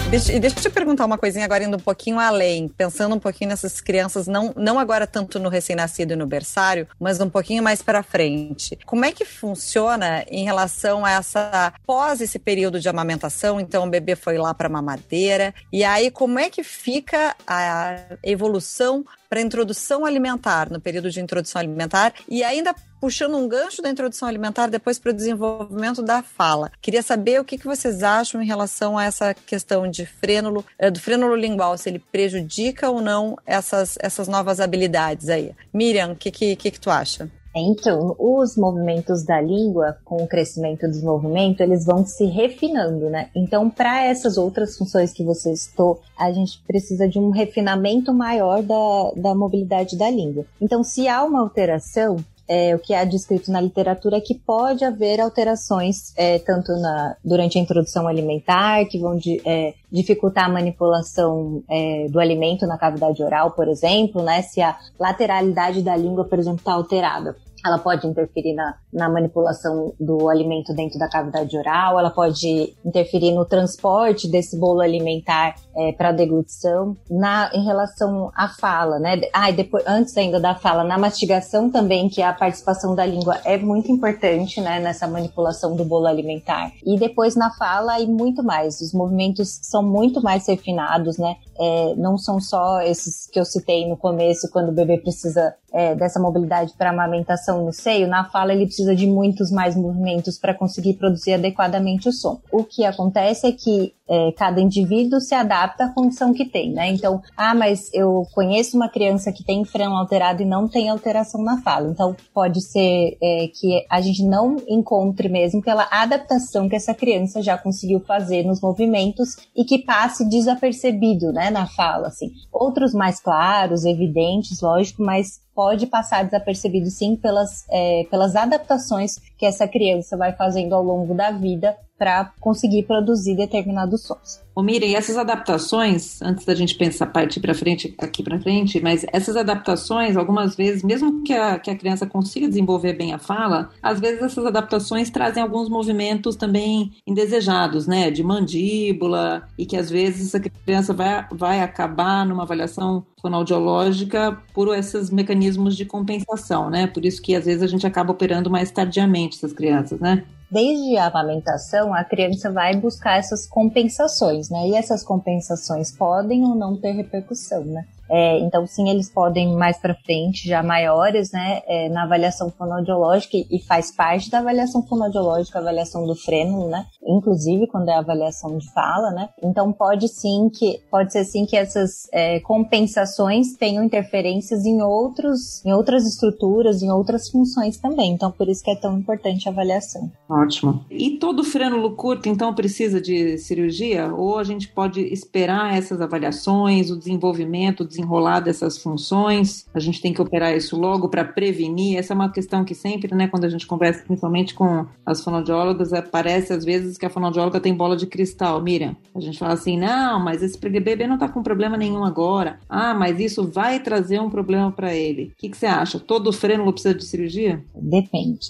Deixa, 0.08 0.32
e 0.32 0.38
deixa 0.38 0.56
eu 0.58 0.62
te 0.62 0.70
perguntar 0.70 1.04
uma 1.04 1.18
coisinha 1.18 1.44
agora, 1.44 1.64
indo 1.64 1.76
um 1.76 1.80
pouquinho 1.80 2.20
além, 2.20 2.68
pensando 2.68 3.16
um 3.16 3.18
pouquinho 3.18 3.50
nessas 3.50 3.80
crianças, 3.80 4.28
não, 4.28 4.54
não 4.56 4.78
agora 4.78 5.04
tanto 5.04 5.40
no 5.40 5.48
recém-nascido 5.48 6.12
e 6.12 6.16
no 6.16 6.26
berçário, 6.26 6.86
mas 6.98 7.20
um 7.20 7.28
pouquinho 7.28 7.60
mais 7.60 7.82
para 7.82 8.04
frente. 8.04 8.78
Como 8.86 9.04
é 9.04 9.10
que 9.10 9.24
funciona 9.24 10.24
em 10.30 10.44
relação 10.44 11.04
a 11.04 11.10
essa, 11.10 11.72
pós 11.84 12.20
esse 12.20 12.38
período 12.38 12.78
de 12.78 12.88
amamentação? 12.88 13.58
Então 13.58 13.84
o 13.84 13.90
bebê 13.90 14.14
foi 14.14 14.38
lá 14.38 14.54
para 14.54 14.68
mamadeira, 14.68 15.52
e 15.72 15.82
aí 15.82 16.08
como 16.08 16.38
é 16.38 16.48
que 16.48 16.62
fica 16.62 17.34
a 17.44 17.96
evolução 18.22 19.04
para 19.36 19.42
introdução 19.42 20.06
alimentar, 20.06 20.70
no 20.70 20.80
período 20.80 21.10
de 21.10 21.20
introdução 21.20 21.60
alimentar, 21.60 22.14
e 22.26 22.42
ainda 22.42 22.74
puxando 22.98 23.36
um 23.36 23.46
gancho 23.46 23.82
da 23.82 23.90
introdução 23.90 24.26
alimentar 24.26 24.68
depois 24.68 24.98
para 24.98 25.10
o 25.10 25.14
desenvolvimento 25.14 26.02
da 26.02 26.22
fala. 26.22 26.72
Queria 26.80 27.02
saber 27.02 27.38
o 27.38 27.44
que, 27.44 27.58
que 27.58 27.66
vocês 27.66 28.02
acham 28.02 28.40
em 28.40 28.46
relação 28.46 28.96
a 28.96 29.04
essa 29.04 29.34
questão 29.34 29.90
de 29.90 30.06
frênulo, 30.06 30.64
eh, 30.78 30.90
do 30.90 30.98
frênulo 30.98 31.36
lingual, 31.36 31.76
se 31.76 31.90
ele 31.90 31.98
prejudica 31.98 32.88
ou 32.88 33.02
não 33.02 33.36
essas, 33.44 33.98
essas 34.00 34.26
novas 34.26 34.58
habilidades 34.58 35.28
aí. 35.28 35.52
Miriam, 35.70 36.12
o 36.12 36.16
que, 36.16 36.30
que, 36.30 36.56
que, 36.56 36.70
que 36.70 36.80
tu 36.80 36.90
acha? 36.90 37.30
Então, 37.58 38.14
os 38.18 38.54
movimentos 38.54 39.24
da 39.24 39.40
língua, 39.40 39.96
com 40.04 40.22
o 40.22 40.28
crescimento 40.28 40.82
do 40.82 40.90
desenvolvimento, 40.90 41.62
eles 41.62 41.86
vão 41.86 42.04
se 42.04 42.26
refinando, 42.26 43.08
né? 43.08 43.30
Então, 43.34 43.70
para 43.70 44.04
essas 44.04 44.36
outras 44.36 44.76
funções 44.76 45.10
que 45.10 45.24
você 45.24 45.56
citou, 45.56 46.02
a 46.18 46.30
gente 46.30 46.60
precisa 46.66 47.08
de 47.08 47.18
um 47.18 47.30
refinamento 47.30 48.12
maior 48.12 48.62
da, 48.62 49.10
da 49.16 49.34
mobilidade 49.34 49.96
da 49.96 50.10
língua. 50.10 50.44
Então, 50.60 50.84
se 50.84 51.08
há 51.08 51.24
uma 51.24 51.40
alteração, 51.40 52.16
é, 52.46 52.76
o 52.76 52.78
que 52.78 52.92
é 52.92 53.06
descrito 53.06 53.50
na 53.50 53.62
literatura 53.62 54.18
é 54.18 54.20
que 54.20 54.34
pode 54.34 54.84
haver 54.84 55.18
alterações 55.18 56.12
é, 56.14 56.38
tanto 56.38 56.72
na, 56.72 57.16
durante 57.24 57.58
a 57.58 57.60
introdução 57.62 58.06
alimentar, 58.06 58.84
que 58.84 58.98
vão 58.98 59.16
de, 59.16 59.40
é, 59.46 59.72
dificultar 59.90 60.44
a 60.44 60.52
manipulação 60.52 61.62
é, 61.70 62.06
do 62.10 62.20
alimento 62.20 62.66
na 62.66 62.76
cavidade 62.76 63.22
oral, 63.22 63.52
por 63.52 63.66
exemplo, 63.66 64.22
né? 64.22 64.42
Se 64.42 64.60
a 64.60 64.78
lateralidade 65.00 65.80
da 65.80 65.96
língua, 65.96 66.26
por 66.26 66.38
exemplo, 66.38 66.58
está 66.58 66.74
alterada 66.74 67.34
ela 67.66 67.78
pode 67.78 68.06
interferir 68.06 68.54
na, 68.54 68.74
na 68.92 69.08
manipulação 69.08 69.92
do 69.98 70.28
alimento 70.28 70.74
dentro 70.74 70.98
da 70.98 71.08
cavidade 71.08 71.56
oral, 71.56 71.98
ela 71.98 72.10
pode 72.10 72.74
interferir 72.84 73.32
no 73.32 73.44
transporte 73.44 74.28
desse 74.28 74.58
bolo 74.58 74.80
alimentar 74.80 75.56
é, 75.76 75.92
para 75.92 76.12
deglutição, 76.12 76.96
na, 77.10 77.50
em 77.52 77.64
relação 77.64 78.30
à 78.34 78.48
fala, 78.48 78.98
né? 78.98 79.20
Ah, 79.32 79.50
e 79.50 79.52
depois, 79.52 79.84
antes 79.86 80.16
ainda 80.16 80.40
da 80.40 80.54
fala, 80.54 80.82
na 80.82 80.96
mastigação 80.96 81.70
também, 81.70 82.08
que 82.08 82.22
a 82.22 82.32
participação 82.32 82.94
da 82.94 83.04
língua 83.04 83.38
é 83.44 83.58
muito 83.58 83.92
importante, 83.92 84.60
né, 84.60 84.80
nessa 84.80 85.06
manipulação 85.06 85.76
do 85.76 85.84
bolo 85.84 86.06
alimentar. 86.06 86.72
E 86.84 86.98
depois 86.98 87.36
na 87.36 87.50
fala 87.50 88.00
e 88.00 88.06
muito 88.06 88.42
mais. 88.42 88.80
Os 88.80 88.92
movimentos 88.92 89.58
são 89.62 89.82
muito 89.82 90.22
mais 90.22 90.46
refinados, 90.48 91.18
né? 91.18 91.36
É, 91.58 91.94
não 91.96 92.16
são 92.16 92.40
só 92.40 92.80
esses 92.80 93.28
que 93.30 93.38
eu 93.38 93.44
citei 93.44 93.88
no 93.88 93.96
começo, 93.96 94.50
quando 94.50 94.70
o 94.70 94.72
bebê 94.72 94.98
precisa 94.98 95.54
é, 95.72 95.94
dessa 95.94 96.18
mobilidade 96.18 96.72
para 96.76 96.90
amamentação 96.90 97.64
no 97.64 97.72
seio, 97.72 98.08
na 98.08 98.24
fala 98.24 98.54
ele 98.54 98.64
precisa 98.64 98.96
de 98.96 99.06
muitos 99.06 99.50
mais 99.50 99.76
movimentos 99.76 100.38
para 100.38 100.54
conseguir 100.54 100.94
produzir 100.94 101.34
adequadamente 101.34 102.08
o 102.08 102.12
som. 102.12 102.40
O 102.50 102.64
que 102.64 102.84
acontece 102.84 103.46
é 103.46 103.52
que 103.52 103.94
é, 104.08 104.32
cada 104.32 104.60
indivíduo 104.60 105.20
se 105.20 105.34
adapta 105.34 105.84
à 105.84 105.88
condição 105.92 106.32
que 106.32 106.44
tem, 106.44 106.72
né? 106.72 106.88
Então, 106.88 107.20
ah, 107.36 107.54
mas 107.54 107.90
eu 107.92 108.26
conheço 108.32 108.76
uma 108.76 108.88
criança 108.88 109.32
que 109.32 109.44
tem 109.44 109.64
freno 109.64 109.96
alterado 109.96 110.42
e 110.42 110.46
não 110.46 110.68
tem 110.68 110.88
alteração 110.88 111.42
na 111.42 111.60
fala. 111.62 111.88
Então, 111.88 112.14
pode 112.32 112.60
ser 112.60 113.16
é, 113.22 113.48
que 113.48 113.84
a 113.90 114.00
gente 114.00 114.24
não 114.24 114.56
encontre 114.68 115.28
mesmo 115.28 115.60
pela 115.62 115.88
adaptação 115.90 116.68
que 116.68 116.76
essa 116.76 116.94
criança 116.94 117.42
já 117.42 117.58
conseguiu 117.58 118.00
fazer 118.00 118.44
nos 118.44 118.60
movimentos 118.60 119.36
e 119.56 119.64
que 119.64 119.78
passe 119.78 120.28
desapercebido, 120.28 121.32
né, 121.32 121.50
na 121.50 121.66
fala, 121.66 122.08
assim. 122.08 122.30
Outros 122.52 122.92
mais 122.94 123.20
claros, 123.20 123.84
evidentes, 123.84 124.60
lógico, 124.60 125.02
mas 125.02 125.40
pode 125.54 125.86
passar 125.86 126.24
desapercebido 126.24 126.90
sim 126.90 127.16
pelas, 127.16 127.64
é, 127.70 128.06
pelas 128.10 128.36
adaptações 128.36 129.16
que 129.38 129.46
essa 129.46 129.66
criança 129.66 130.16
vai 130.16 130.32
fazendo 130.32 130.74
ao 130.74 130.82
longo 130.82 131.14
da 131.14 131.30
vida 131.30 131.74
para 131.98 132.32
conseguir 132.40 132.84
produzir 132.84 133.36
determinados 133.36 134.02
sons. 134.02 134.46
Ô 134.54 134.62
Miriam, 134.62 134.96
essas 134.96 135.18
adaptações, 135.18 136.20
antes 136.22 136.46
da 136.46 136.54
gente 136.54 136.76
pensar 136.76 137.06
partir 137.08 137.40
para 137.40 137.54
frente, 137.54 137.94
aqui 137.98 138.22
para 138.22 138.40
frente, 138.40 138.80
mas 138.80 139.04
essas 139.12 139.36
adaptações, 139.36 140.16
algumas 140.16 140.56
vezes, 140.56 140.82
mesmo 140.82 141.22
que 141.22 141.34
a, 141.34 141.58
que 141.58 141.70
a 141.70 141.76
criança 141.76 142.06
consiga 142.06 142.48
desenvolver 142.48 142.94
bem 142.94 143.12
a 143.12 143.18
fala, 143.18 143.68
às 143.82 144.00
vezes 144.00 144.22
essas 144.22 144.46
adaptações 144.46 145.10
trazem 145.10 145.42
alguns 145.42 145.68
movimentos 145.68 146.36
também 146.36 146.92
indesejados, 147.06 147.86
né, 147.86 148.10
de 148.10 148.22
mandíbula, 148.22 149.46
e 149.58 149.66
que 149.66 149.76
às 149.76 149.90
vezes 149.90 150.28
essa 150.28 150.40
criança 150.40 150.94
vai, 150.94 151.26
vai 151.32 151.60
acabar 151.60 152.24
numa 152.24 152.44
avaliação 152.44 153.04
fonoaudiológica 153.20 154.40
por 154.54 154.74
esses 154.74 155.10
mecanismos 155.10 155.76
de 155.76 155.84
compensação, 155.84 156.70
né, 156.70 156.86
por 156.86 157.04
isso 157.04 157.20
que 157.20 157.34
às 157.34 157.44
vezes 157.44 157.62
a 157.62 157.66
gente 157.66 157.86
acaba 157.86 158.12
operando 158.12 158.48
mais 158.48 158.70
tardiamente 158.70 159.36
essas 159.36 159.52
crianças, 159.52 160.00
né? 160.00 160.24
Desde 160.50 160.96
a 160.96 161.06
amamentação, 161.06 161.94
a 161.94 162.04
criança 162.04 162.50
vai 162.50 162.76
buscar 162.76 163.18
essas 163.18 163.46
compensações, 163.46 164.48
né? 164.48 164.68
E 164.68 164.74
essas 164.74 165.02
compensações 165.02 165.90
podem 165.90 166.44
ou 166.44 166.54
não 166.54 166.76
ter 166.76 166.92
repercussão, 166.92 167.64
né? 167.64 167.86
É, 168.10 168.38
então, 168.38 168.66
sim, 168.66 168.88
eles 168.88 169.10
podem 169.10 169.54
mais 169.54 169.78
para 169.78 169.94
frente, 169.94 170.48
já 170.48 170.62
maiores, 170.62 171.32
né, 171.32 171.62
é, 171.66 171.88
na 171.88 172.04
avaliação 172.04 172.50
fonoaudiológica 172.50 173.36
e 173.36 173.58
faz 173.60 173.90
parte 173.94 174.30
da 174.30 174.38
avaliação 174.38 174.82
fonoaudiológica, 174.82 175.58
a 175.58 175.62
avaliação 175.62 176.06
do 176.06 176.14
freno, 176.14 176.68
né, 176.68 176.86
inclusive 177.06 177.66
quando 177.66 177.88
é 177.88 177.94
a 177.94 177.98
avaliação 177.98 178.56
de 178.56 178.70
fala, 178.72 179.10
né. 179.10 179.28
Então, 179.42 179.72
pode 179.72 180.08
sim 180.08 180.48
que 180.48 180.80
pode 180.90 181.12
ser 181.12 181.24
sim 181.24 181.44
que 181.46 181.56
essas 181.56 182.08
é, 182.12 182.40
compensações 182.40 183.54
tenham 183.56 183.84
interferências 183.84 184.64
em 184.64 184.82
outros, 184.82 185.64
em 185.64 185.72
outras 185.72 186.06
estruturas, 186.06 186.82
em 186.82 186.90
outras 186.90 187.28
funções 187.28 187.76
também. 187.76 188.12
Então, 188.12 188.30
por 188.30 188.48
isso 188.48 188.62
que 188.62 188.70
é 188.70 188.76
tão 188.76 188.98
importante 188.98 189.48
a 189.48 189.52
avaliação. 189.52 190.10
Ótimo. 190.28 190.84
E 190.90 191.18
todo 191.18 191.44
frênulo 191.44 191.94
curto, 191.94 192.28
então, 192.28 192.54
precisa 192.54 193.00
de 193.00 193.38
cirurgia? 193.38 194.12
Ou 194.14 194.38
a 194.38 194.44
gente 194.44 194.68
pode 194.68 195.00
esperar 195.00 195.76
essas 195.76 196.00
avaliações, 196.00 196.90
o 196.90 196.98
desenvolvimento, 196.98 197.80
o 197.80 197.88
desenrolar 197.96 198.40
dessas 198.40 198.78
funções, 198.78 199.66
a 199.74 199.80
gente 199.80 200.00
tem 200.00 200.12
que 200.12 200.20
operar 200.20 200.54
isso 200.54 200.78
logo 200.78 201.08
para 201.08 201.24
prevenir. 201.24 201.98
Essa 201.98 202.12
é 202.12 202.14
uma 202.14 202.30
questão 202.30 202.64
que 202.64 202.74
sempre, 202.74 203.14
né, 203.14 203.26
quando 203.28 203.44
a 203.44 203.48
gente 203.48 203.66
conversa 203.66 204.04
principalmente 204.04 204.54
com 204.54 204.86
as 205.04 205.22
fonoaudiólogas, 205.24 205.90
parece 206.10 206.52
às 206.52 206.64
vezes 206.64 206.98
que 206.98 207.06
a 207.06 207.10
fonoaudióloga 207.10 207.60
tem 207.60 207.74
bola 207.74 207.96
de 207.96 208.06
cristal. 208.06 208.60
Miriam, 208.62 208.96
a 209.14 209.20
gente 209.20 209.38
fala 209.38 209.54
assim: 209.54 209.78
não, 209.78 210.22
mas 210.22 210.42
esse 210.42 210.58
bebê 210.58 211.06
não 211.06 211.14
está 211.14 211.28
com 211.28 211.42
problema 211.42 211.76
nenhum 211.76 212.04
agora. 212.04 212.58
Ah, 212.68 212.94
mas 212.94 213.18
isso 213.18 213.48
vai 213.48 213.80
trazer 213.80 214.20
um 214.20 214.30
problema 214.30 214.70
para 214.70 214.94
ele. 214.94 215.32
O 215.32 215.36
que, 215.36 215.48
que, 215.48 215.56
você 215.56 215.66
acha? 215.66 215.98
Todo 215.98 216.32
frênulo 216.32 216.72
precisa 216.72 216.94
de 216.94 217.04
cirurgia? 217.04 217.64
Depende. 217.74 218.48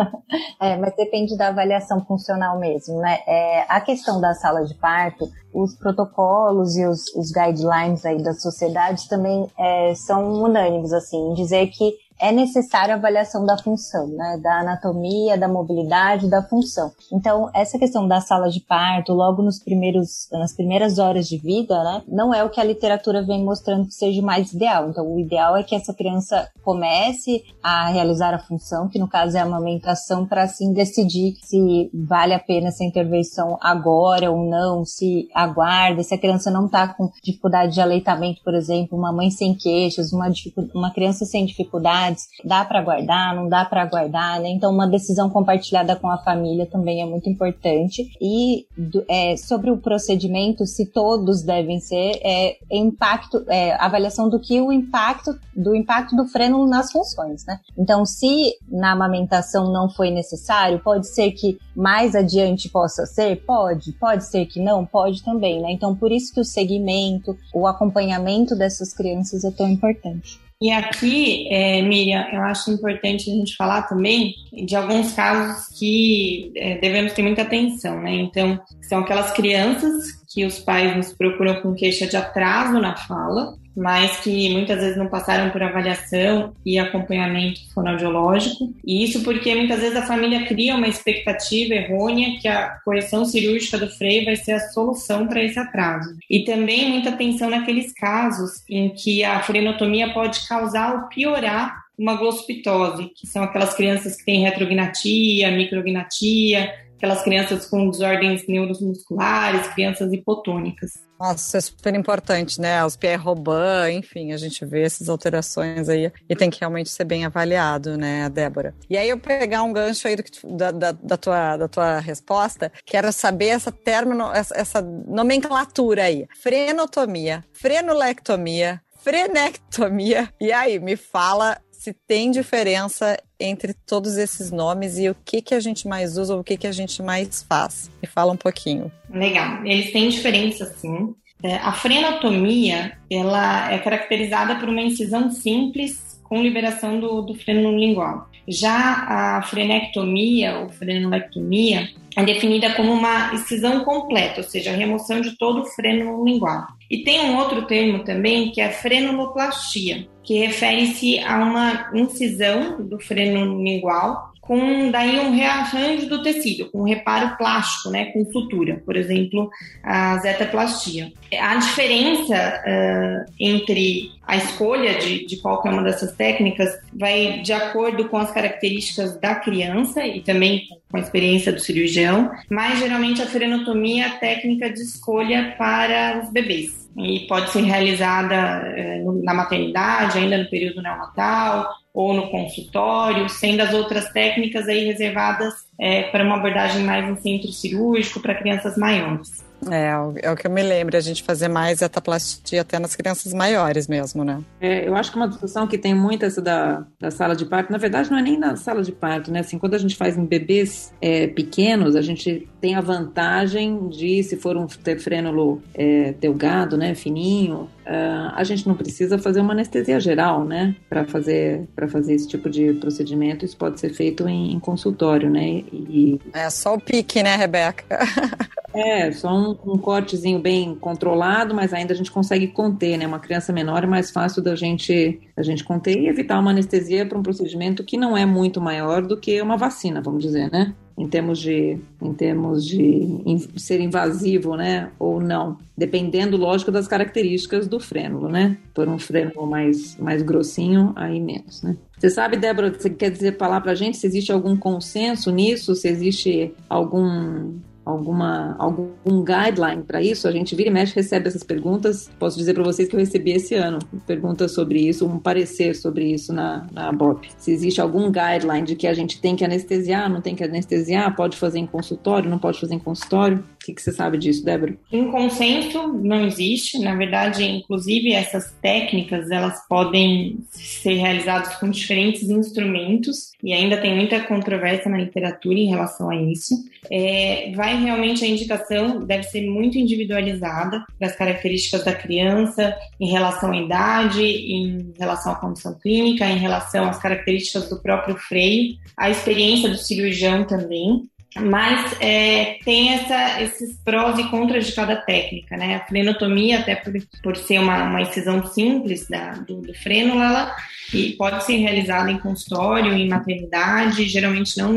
é, 0.60 0.76
mas 0.76 0.94
depende 0.96 1.36
da 1.36 1.48
avaliação 1.48 2.04
funcional 2.04 2.58
mesmo, 2.58 2.98
né? 2.98 3.18
É, 3.26 3.66
a 3.68 3.80
questão 3.80 4.20
da 4.20 4.34
sala 4.34 4.64
de 4.64 4.74
parto, 4.74 5.28
os 5.52 5.74
protocolos 5.74 6.76
e 6.76 6.86
os, 6.86 7.14
os 7.14 7.30
guidelines 7.30 8.04
aí 8.04 8.22
da 8.22 8.32
sociedade 8.34 9.08
também 9.08 9.50
é, 9.58 9.94
são 9.94 10.42
unânimes, 10.42 10.92
assim, 10.92 11.34
dizer 11.34 11.66
que 11.68 11.94
é 12.20 12.30
necessária 12.30 12.94
a 12.94 12.98
avaliação 12.98 13.46
da 13.46 13.56
função, 13.56 14.06
né? 14.08 14.38
Da 14.42 14.60
anatomia, 14.60 15.38
da 15.38 15.48
mobilidade, 15.48 16.28
da 16.28 16.42
função. 16.42 16.92
Então, 17.10 17.50
essa 17.54 17.78
questão 17.78 18.06
da 18.06 18.20
sala 18.20 18.50
de 18.50 18.60
parto, 18.60 19.12
logo 19.12 19.42
nos 19.42 19.58
primeiros, 19.58 20.28
nas 20.30 20.52
primeiras 20.52 20.98
horas 20.98 21.26
de 21.26 21.38
vida, 21.38 21.82
né? 21.82 22.02
Não 22.06 22.34
é 22.34 22.44
o 22.44 22.50
que 22.50 22.60
a 22.60 22.64
literatura 22.64 23.24
vem 23.24 23.42
mostrando 23.42 23.86
que 23.86 23.94
seja 23.94 24.20
mais 24.20 24.52
ideal. 24.52 24.90
Então, 24.90 25.10
o 25.10 25.18
ideal 25.18 25.56
é 25.56 25.62
que 25.62 25.74
essa 25.74 25.94
criança 25.94 26.48
comece 26.62 27.42
a 27.62 27.88
realizar 27.88 28.34
a 28.34 28.38
função, 28.38 28.88
que 28.88 28.98
no 28.98 29.08
caso 29.08 29.36
é 29.36 29.40
a 29.40 29.44
amamentação, 29.44 30.26
para 30.26 30.42
assim 30.42 30.74
decidir 30.74 31.36
se 31.42 31.90
vale 31.94 32.34
a 32.34 32.38
pena 32.38 32.68
essa 32.68 32.84
intervenção 32.84 33.56
agora 33.62 34.30
ou 34.30 34.44
não, 34.44 34.84
se 34.84 35.28
aguarda, 35.34 36.02
se 36.02 36.14
a 36.14 36.18
criança 36.18 36.50
não 36.50 36.66
está 36.66 36.88
com 36.88 37.10
dificuldade 37.22 37.74
de 37.74 37.80
aleitamento, 37.80 38.42
por 38.44 38.54
exemplo, 38.54 38.98
uma 38.98 39.12
mãe 39.12 39.30
sem 39.30 39.54
queixas, 39.54 40.12
uma, 40.12 40.30
uma 40.74 40.92
criança 40.92 41.24
sem 41.24 41.46
dificuldade 41.46 42.09
dá 42.44 42.64
para 42.64 42.82
guardar, 42.82 43.34
não 43.34 43.48
dá 43.48 43.64
para 43.64 43.84
guardar, 43.86 44.40
né? 44.40 44.48
Então, 44.48 44.72
uma 44.72 44.86
decisão 44.86 45.30
compartilhada 45.30 45.96
com 45.96 46.10
a 46.10 46.18
família 46.18 46.66
também 46.66 47.02
é 47.02 47.06
muito 47.06 47.28
importante. 47.28 48.10
E 48.20 48.66
é, 49.08 49.36
sobre 49.36 49.70
o 49.70 49.78
procedimento, 49.78 50.66
se 50.66 50.86
todos 50.86 51.42
devem 51.42 51.80
ser, 51.80 52.20
é, 52.24 52.56
impacto, 52.70 53.44
é, 53.48 53.74
avaliação 53.74 54.28
do 54.28 54.40
que 54.40 54.60
o 54.60 54.72
impacto 54.72 55.38
do 55.54 55.74
impacto 55.74 56.16
do 56.16 56.26
freno 56.26 56.66
nas 56.66 56.90
funções, 56.90 57.44
né? 57.46 57.60
Então, 57.76 58.04
se 58.06 58.54
na 58.68 58.92
amamentação 58.92 59.72
não 59.72 59.88
foi 59.88 60.10
necessário, 60.10 60.80
pode 60.80 61.06
ser 61.08 61.32
que 61.32 61.58
mais 61.76 62.14
adiante 62.14 62.68
possa 62.68 63.06
ser, 63.06 63.44
pode, 63.44 63.92
pode 63.92 64.24
ser 64.24 64.46
que 64.46 64.60
não, 64.60 64.86
pode 64.86 65.22
também, 65.22 65.60
né? 65.60 65.70
Então, 65.72 65.94
por 65.94 66.10
isso 66.10 66.32
que 66.32 66.40
o 66.40 66.44
segmento, 66.44 67.36
o 67.54 67.66
acompanhamento 67.66 68.56
dessas 68.56 68.92
crianças 68.92 69.44
é 69.44 69.50
tão 69.50 69.68
importante. 69.68 70.40
E 70.62 70.70
aqui, 70.70 71.48
é, 71.48 71.80
Miriam, 71.80 72.28
eu 72.32 72.42
acho 72.42 72.70
importante 72.70 73.30
a 73.30 73.34
gente 73.34 73.56
falar 73.56 73.82
também 73.82 74.34
de 74.52 74.76
alguns 74.76 75.14
casos 75.14 75.66
que 75.78 76.52
é, 76.54 76.76
devemos 76.76 77.14
ter 77.14 77.22
muita 77.22 77.40
atenção, 77.42 77.98
né? 78.02 78.12
Então, 78.12 78.60
são 78.82 78.98
aquelas 78.98 79.32
crianças 79.32 80.19
que 80.30 80.44
os 80.44 80.60
pais 80.60 80.96
nos 80.96 81.12
procuram 81.12 81.60
com 81.60 81.74
queixa 81.74 82.06
de 82.06 82.16
atraso 82.16 82.78
na 82.78 82.96
fala, 82.96 83.58
mas 83.76 84.18
que 84.18 84.50
muitas 84.50 84.78
vezes 84.80 84.96
não 84.96 85.08
passaram 85.08 85.50
por 85.50 85.62
avaliação 85.62 86.54
e 86.64 86.78
acompanhamento 86.78 87.60
fonoaudiológico. 87.74 88.72
E 88.86 89.04
isso 89.04 89.22
porque 89.22 89.54
muitas 89.54 89.80
vezes 89.80 89.96
a 89.96 90.06
família 90.06 90.46
cria 90.46 90.76
uma 90.76 90.86
expectativa 90.86 91.74
errônea 91.74 92.38
que 92.40 92.46
a 92.46 92.78
correção 92.84 93.24
cirúrgica 93.24 93.78
do 93.78 93.88
freio 93.88 94.24
vai 94.24 94.36
ser 94.36 94.52
a 94.52 94.60
solução 94.60 95.26
para 95.26 95.42
esse 95.42 95.58
atraso. 95.58 96.16
E 96.28 96.44
também 96.44 96.90
muita 96.90 97.10
atenção 97.10 97.50
naqueles 97.50 97.92
casos 97.92 98.62
em 98.68 98.90
que 98.90 99.24
a 99.24 99.40
frenotomia 99.42 100.12
pode 100.12 100.46
causar 100.46 100.94
ou 100.94 101.08
piorar 101.08 101.84
uma 101.98 102.16
glossopitose, 102.16 103.10
que 103.14 103.26
são 103.26 103.42
aquelas 103.42 103.74
crianças 103.74 104.16
que 104.16 104.24
têm 104.24 104.42
retrognatia, 104.42 105.50
micrognatia, 105.50 106.72
aquelas 107.00 107.22
crianças 107.22 107.64
com 107.64 107.88
desordens 107.88 108.46
neuromusculares, 108.46 109.66
crianças 109.68 110.12
hipotônicas. 110.12 110.90
Nossa, 111.18 111.56
é 111.56 111.60
super 111.62 111.94
importante, 111.94 112.60
né? 112.60 112.84
Os 112.84 112.94
Pierre 112.94 113.22
Robin, 113.22 113.94
enfim, 113.94 114.32
a 114.32 114.36
gente 114.36 114.64
vê 114.66 114.82
essas 114.82 115.08
alterações 115.08 115.88
aí 115.88 116.12
e 116.28 116.36
tem 116.36 116.50
que 116.50 116.60
realmente 116.60 116.90
ser 116.90 117.04
bem 117.04 117.24
avaliado, 117.24 117.96
né, 117.96 118.28
Débora? 118.28 118.74
E 118.88 118.98
aí 118.98 119.08
eu 119.08 119.18
pegar 119.18 119.62
um 119.62 119.72
gancho 119.72 120.06
aí 120.08 120.16
do, 120.16 120.22
da, 120.56 120.70
da, 120.70 120.92
da, 120.92 121.16
tua, 121.16 121.56
da 121.56 121.68
tua 121.68 122.00
resposta, 122.00 122.70
quero 122.84 123.10
saber 123.12 123.48
essa 123.48 123.72
termino, 123.72 124.30
essa, 124.32 124.54
essa 124.54 124.82
nomenclatura 124.82 126.04
aí. 126.04 126.26
Frenotomia, 126.42 127.42
frenolectomia, 127.54 128.80
frenectomia. 129.02 130.28
E 130.38 130.52
aí, 130.52 130.78
me 130.78 130.96
fala 130.96 131.58
se 131.80 131.94
tem 132.06 132.30
diferença 132.30 133.16
entre 133.40 133.72
todos 133.72 134.18
esses 134.18 134.50
nomes 134.50 134.98
e 134.98 135.08
o 135.08 135.16
que, 135.24 135.40
que 135.40 135.54
a 135.54 135.60
gente 135.60 135.88
mais 135.88 136.18
usa 136.18 136.34
ou 136.34 136.40
o 136.40 136.44
que, 136.44 136.58
que 136.58 136.66
a 136.66 136.72
gente 136.72 137.02
mais 137.02 137.42
faz. 137.48 137.90
Me 138.02 138.06
fala 138.06 138.32
um 138.32 138.36
pouquinho. 138.36 138.92
Legal. 139.08 139.64
Eles 139.64 139.90
têm 139.90 140.10
diferença, 140.10 140.66
sim. 140.76 141.14
É, 141.42 141.54
a 141.54 141.72
frenotomia, 141.72 142.98
ela 143.10 143.72
é 143.72 143.78
caracterizada 143.78 144.56
por 144.56 144.68
uma 144.68 144.82
incisão 144.82 145.30
simples 145.30 146.20
com 146.22 146.42
liberação 146.42 147.00
do, 147.00 147.22
do 147.22 147.34
freno 147.34 147.74
lingual. 147.74 148.28
Já 148.46 149.06
a 149.08 149.42
frenectomia 149.42 150.58
ou 150.58 150.68
frenolectomia 150.68 151.88
é 152.14 152.22
definida 152.22 152.74
como 152.74 152.92
uma 152.92 153.32
excisão 153.32 153.84
completa, 153.84 154.42
ou 154.42 154.46
seja, 154.46 154.70
a 154.70 154.76
remoção 154.76 155.22
de 155.22 155.34
todo 155.38 155.62
o 155.62 155.66
freno 155.66 156.22
lingual. 156.22 156.66
E 156.90 157.04
tem 157.04 157.20
um 157.20 157.38
outro 157.38 157.66
termo 157.66 158.04
também 158.04 158.50
que 158.50 158.60
é 158.60 158.66
a 158.66 158.72
frenuloplastia, 158.72 160.06
que 160.30 160.38
refere-se 160.38 161.18
a 161.18 161.42
uma 161.42 161.90
incisão 161.92 162.80
do 162.86 163.00
freno 163.00 163.60
lingual 163.60 164.30
com 164.40 164.88
daí 164.88 165.18
um 165.18 165.32
rearranjo 165.32 166.08
do 166.08 166.22
tecido, 166.22 166.70
com 166.70 166.84
reparo 166.84 167.36
plástico, 167.36 167.90
né, 167.90 168.12
com 168.12 168.24
sutura, 168.26 168.80
por 168.86 168.96
exemplo, 168.96 169.50
a 169.82 170.18
zetaplastia. 170.18 171.12
A 171.36 171.56
diferença 171.56 172.62
uh, 172.64 173.32
entre 173.40 174.12
a 174.24 174.36
escolha 174.36 175.00
de, 175.00 175.26
de 175.26 175.36
qualquer 175.38 175.72
uma 175.72 175.82
dessas 175.82 176.12
técnicas 176.14 176.78
vai 176.92 177.40
de 177.40 177.52
acordo 177.52 178.08
com 178.08 178.16
as 178.16 178.30
características 178.30 179.20
da 179.20 179.34
criança 179.34 180.06
e 180.06 180.20
também 180.20 180.62
com 180.88 180.96
a 180.96 181.00
experiência 181.00 181.52
do 181.52 181.58
cirurgião, 181.58 182.30
mas 182.48 182.78
geralmente 182.78 183.20
a 183.20 183.26
frenotomia 183.26 184.04
é 184.04 184.06
a 184.06 184.16
técnica 184.18 184.70
de 184.70 184.80
escolha 184.80 185.56
para 185.58 186.20
os 186.22 186.30
bebês 186.30 186.79
e 186.96 187.20
pode 187.20 187.50
ser 187.50 187.62
realizada 187.62 188.34
eh, 188.76 189.02
na 189.22 189.32
maternidade, 189.32 190.18
ainda 190.18 190.38
no 190.38 190.48
período 190.48 190.82
neonatal 190.82 191.68
ou 191.92 192.14
no 192.14 192.28
consultório, 192.30 193.28
sendo 193.28 193.62
as 193.62 193.74
outras 193.74 194.10
técnicas 194.10 194.68
aí 194.68 194.84
reservadas 194.84 195.54
é, 195.78 196.04
para 196.04 196.24
uma 196.24 196.36
abordagem 196.36 196.84
mais 196.84 197.08
em 197.08 197.16
centro 197.16 197.52
cirúrgico 197.52 198.20
para 198.20 198.34
crianças 198.34 198.76
maiores. 198.76 199.44
É, 199.68 200.26
é 200.26 200.30
o 200.30 200.36
que 200.36 200.46
eu 200.46 200.50
me 200.50 200.62
lembro, 200.62 200.96
a 200.96 201.00
gente 201.00 201.22
fazer 201.22 201.48
mais 201.48 201.82
etaplastia 201.82 202.62
até 202.62 202.78
nas 202.78 202.96
crianças 202.96 203.32
maiores 203.32 203.86
mesmo, 203.86 204.24
né? 204.24 204.40
É, 204.60 204.88
eu 204.88 204.94
acho 204.94 205.10
que 205.10 205.16
uma 205.16 205.28
discussão 205.28 205.66
que 205.66 205.76
tem 205.76 205.94
muito 205.94 206.24
essa 206.24 206.40
da, 206.40 206.86
da 206.98 207.10
sala 207.10 207.34
de 207.34 207.44
parto, 207.44 207.70
na 207.70 207.78
verdade 207.78 208.10
não 208.10 208.18
é 208.18 208.22
nem 208.22 208.38
na 208.38 208.56
sala 208.56 208.82
de 208.82 208.92
parto, 208.92 209.30
né? 209.30 209.40
Assim, 209.40 209.58
quando 209.58 209.74
a 209.74 209.78
gente 209.78 209.96
faz 209.96 210.16
em 210.16 210.24
bebês 210.24 210.92
é, 211.00 211.26
pequenos, 211.26 211.96
a 211.96 212.02
gente 212.02 212.48
tem 212.60 212.74
a 212.74 212.80
vantagem 212.80 213.88
de, 213.88 214.22
se 214.22 214.36
for 214.36 214.56
um 214.56 214.66
frênulo 214.68 215.62
é, 215.74 216.12
delgado, 216.12 216.76
né, 216.76 216.94
fininho, 216.94 217.68
uh, 217.86 218.32
a 218.34 218.44
gente 218.44 218.66
não 218.66 218.74
precisa 218.74 219.18
fazer 219.18 219.40
uma 219.40 219.52
anestesia 219.52 220.00
geral, 220.00 220.44
né, 220.44 220.74
para 220.88 221.04
fazer 221.04 221.68
para 221.74 221.88
fazer 221.88 222.14
esse 222.14 222.28
tipo 222.28 222.48
de 222.48 222.72
procedimento. 222.74 223.44
Isso 223.44 223.56
pode 223.56 223.80
ser 223.80 223.90
feito 223.90 224.28
em, 224.28 224.52
em 224.52 224.60
consultório, 224.60 225.30
né? 225.30 225.64
E, 225.72 226.20
é 226.32 226.48
só 226.50 226.74
o 226.74 226.80
pique, 226.80 227.22
né, 227.22 227.36
Rebeca? 227.36 227.84
é, 228.74 229.10
só 229.12 229.32
um, 229.32 229.56
um, 229.66 229.78
cortezinho 229.78 230.38
bem 230.38 230.74
controlado, 230.74 231.54
mas 231.54 231.72
ainda 231.72 231.92
a 231.92 231.96
gente 231.96 232.10
consegue 232.10 232.48
conter, 232.48 232.96
né? 232.96 233.06
Uma 233.06 233.18
criança 233.18 233.52
menor 233.52 233.84
é 233.84 233.86
mais 233.86 234.10
fácil 234.10 234.42
da 234.42 234.54
gente 234.54 235.20
a 235.36 235.42
gente 235.42 235.64
conter 235.64 235.98
e 235.98 236.08
evitar 236.08 236.38
uma 236.38 236.50
anestesia 236.50 237.06
para 237.06 237.18
um 237.18 237.22
procedimento 237.22 237.84
que 237.84 237.96
não 237.96 238.16
é 238.16 238.26
muito 238.26 238.60
maior 238.60 239.02
do 239.02 239.16
que 239.16 239.40
uma 239.40 239.56
vacina, 239.56 240.00
vamos 240.00 240.22
dizer, 240.22 240.50
né? 240.50 240.74
Em 241.00 241.08
termos 241.08 241.38
de, 241.38 241.78
em 242.02 242.12
termos 242.12 242.66
de 242.66 243.22
ser 243.56 243.80
invasivo, 243.80 244.54
né, 244.54 244.90
ou 244.98 245.18
não, 245.18 245.56
dependendo, 245.74 246.36
lógico, 246.36 246.70
das 246.70 246.86
características 246.86 247.66
do 247.66 247.80
frênulo, 247.80 248.28
né? 248.28 248.58
Por 248.74 248.86
um 248.86 248.98
frênulo 248.98 249.46
mais, 249.46 249.96
mais 249.96 250.20
grossinho, 250.22 250.92
aí 250.94 251.18
menos, 251.18 251.62
né? 251.62 251.74
Você 251.98 252.10
sabe, 252.10 252.36
Débora, 252.36 252.70
você 252.70 252.90
quer 252.90 253.10
dizer 253.10 253.38
falar 253.38 253.62
para 253.62 253.72
a 253.72 253.74
gente 253.74 253.96
se 253.96 254.06
existe 254.06 254.30
algum 254.30 254.54
consenso 254.54 255.30
nisso, 255.30 255.74
se 255.74 255.88
existe 255.88 256.52
algum 256.68 257.54
alguma, 257.84 258.54
algum 258.58 259.24
guideline 259.24 259.82
para 259.82 260.02
isso? 260.02 260.28
A 260.28 260.32
gente 260.32 260.54
vira 260.54 260.68
e 260.68 260.72
mexe 260.72 260.94
recebe 260.94 261.28
essas 261.28 261.42
perguntas. 261.42 262.10
Posso 262.18 262.36
dizer 262.36 262.54
para 262.54 262.62
vocês 262.62 262.88
que 262.88 262.94
eu 262.94 263.00
recebi 263.00 263.32
esse 263.32 263.54
ano 263.54 263.78
perguntas 264.06 264.52
sobre 264.52 264.80
isso, 264.80 265.06
um 265.06 265.18
parecer 265.18 265.74
sobre 265.74 266.12
isso 266.12 266.32
na, 266.32 266.66
na 266.72 266.92
BOP. 266.92 267.28
Se 267.36 267.52
existe 267.52 267.80
algum 267.80 268.10
guideline 268.10 268.66
de 268.66 268.76
que 268.76 268.86
a 268.86 268.94
gente 268.94 269.20
tem 269.20 269.36
que 269.36 269.44
anestesiar, 269.44 270.10
não 270.10 270.20
tem 270.20 270.34
que 270.34 270.44
anestesiar, 270.44 271.14
pode 271.14 271.36
fazer 271.36 271.58
em 271.58 271.66
consultório, 271.66 272.30
não 272.30 272.38
pode 272.38 272.60
fazer 272.60 272.74
em 272.74 272.78
consultório? 272.78 273.42
Que, 273.70 273.74
que 273.74 273.82
você 273.82 273.92
sabe 273.92 274.18
disso, 274.18 274.44
Débora? 274.44 274.76
Em 274.92 275.10
consenso 275.10 275.88
não 275.88 276.26
existe. 276.26 276.78
Na 276.78 276.94
verdade, 276.94 277.44
inclusive 277.44 278.12
essas 278.12 278.52
técnicas 278.60 279.30
elas 279.30 279.66
podem 279.68 280.38
ser 280.50 280.94
realizadas 280.94 281.56
com 281.56 281.70
diferentes 281.70 282.28
instrumentos 282.28 283.30
e 283.42 283.52
ainda 283.52 283.76
tem 283.76 283.94
muita 283.94 284.20
controvérsia 284.20 284.90
na 284.90 284.98
literatura 284.98 285.58
em 285.58 285.68
relação 285.68 286.10
a 286.10 286.16
isso. 286.16 286.54
É, 286.90 287.52
vai 287.54 287.80
realmente 287.82 288.24
a 288.24 288.28
indicação 288.28 289.04
deve 289.04 289.24
ser 289.24 289.48
muito 289.48 289.78
individualizada 289.78 290.84
das 290.98 291.14
características 291.16 291.84
da 291.84 291.94
criança 291.94 292.74
em 292.98 293.10
relação 293.10 293.52
à 293.52 293.56
idade, 293.56 294.22
em 294.22 294.92
relação 294.98 295.32
à 295.32 295.36
condição 295.36 295.74
clínica, 295.74 296.26
em 296.26 296.38
relação 296.38 296.88
às 296.88 296.98
características 296.98 297.68
do 297.68 297.80
próprio 297.80 298.16
freio, 298.16 298.76
a 298.96 299.10
experiência 299.10 299.68
do 299.68 299.76
cirurgião 299.76 300.44
também. 300.44 301.08
Mas 301.38 301.96
é, 302.00 302.58
tem 302.64 302.92
essa, 302.92 303.40
esses 303.40 303.76
prós 303.84 304.18
e 304.18 304.28
contras 304.30 304.66
de 304.66 304.72
cada 304.72 304.96
técnica, 304.96 305.56
né? 305.56 305.76
A 305.76 305.86
frenotomia, 305.86 306.58
até 306.58 306.74
por, 306.74 306.92
por 307.22 307.36
ser 307.36 307.60
uma, 307.60 307.84
uma 307.84 308.02
incisão 308.02 308.44
simples 308.46 309.06
da, 309.08 309.32
do, 309.34 309.60
do 309.60 309.74
freno, 309.74 310.20
ela 310.20 310.54
e 310.92 311.12
pode 311.12 311.44
ser 311.44 311.56
realizada 311.56 312.10
em 312.10 312.18
consultório, 312.18 312.92
em 312.92 313.08
maternidade, 313.08 314.08
geralmente 314.08 314.58
não 314.58 314.74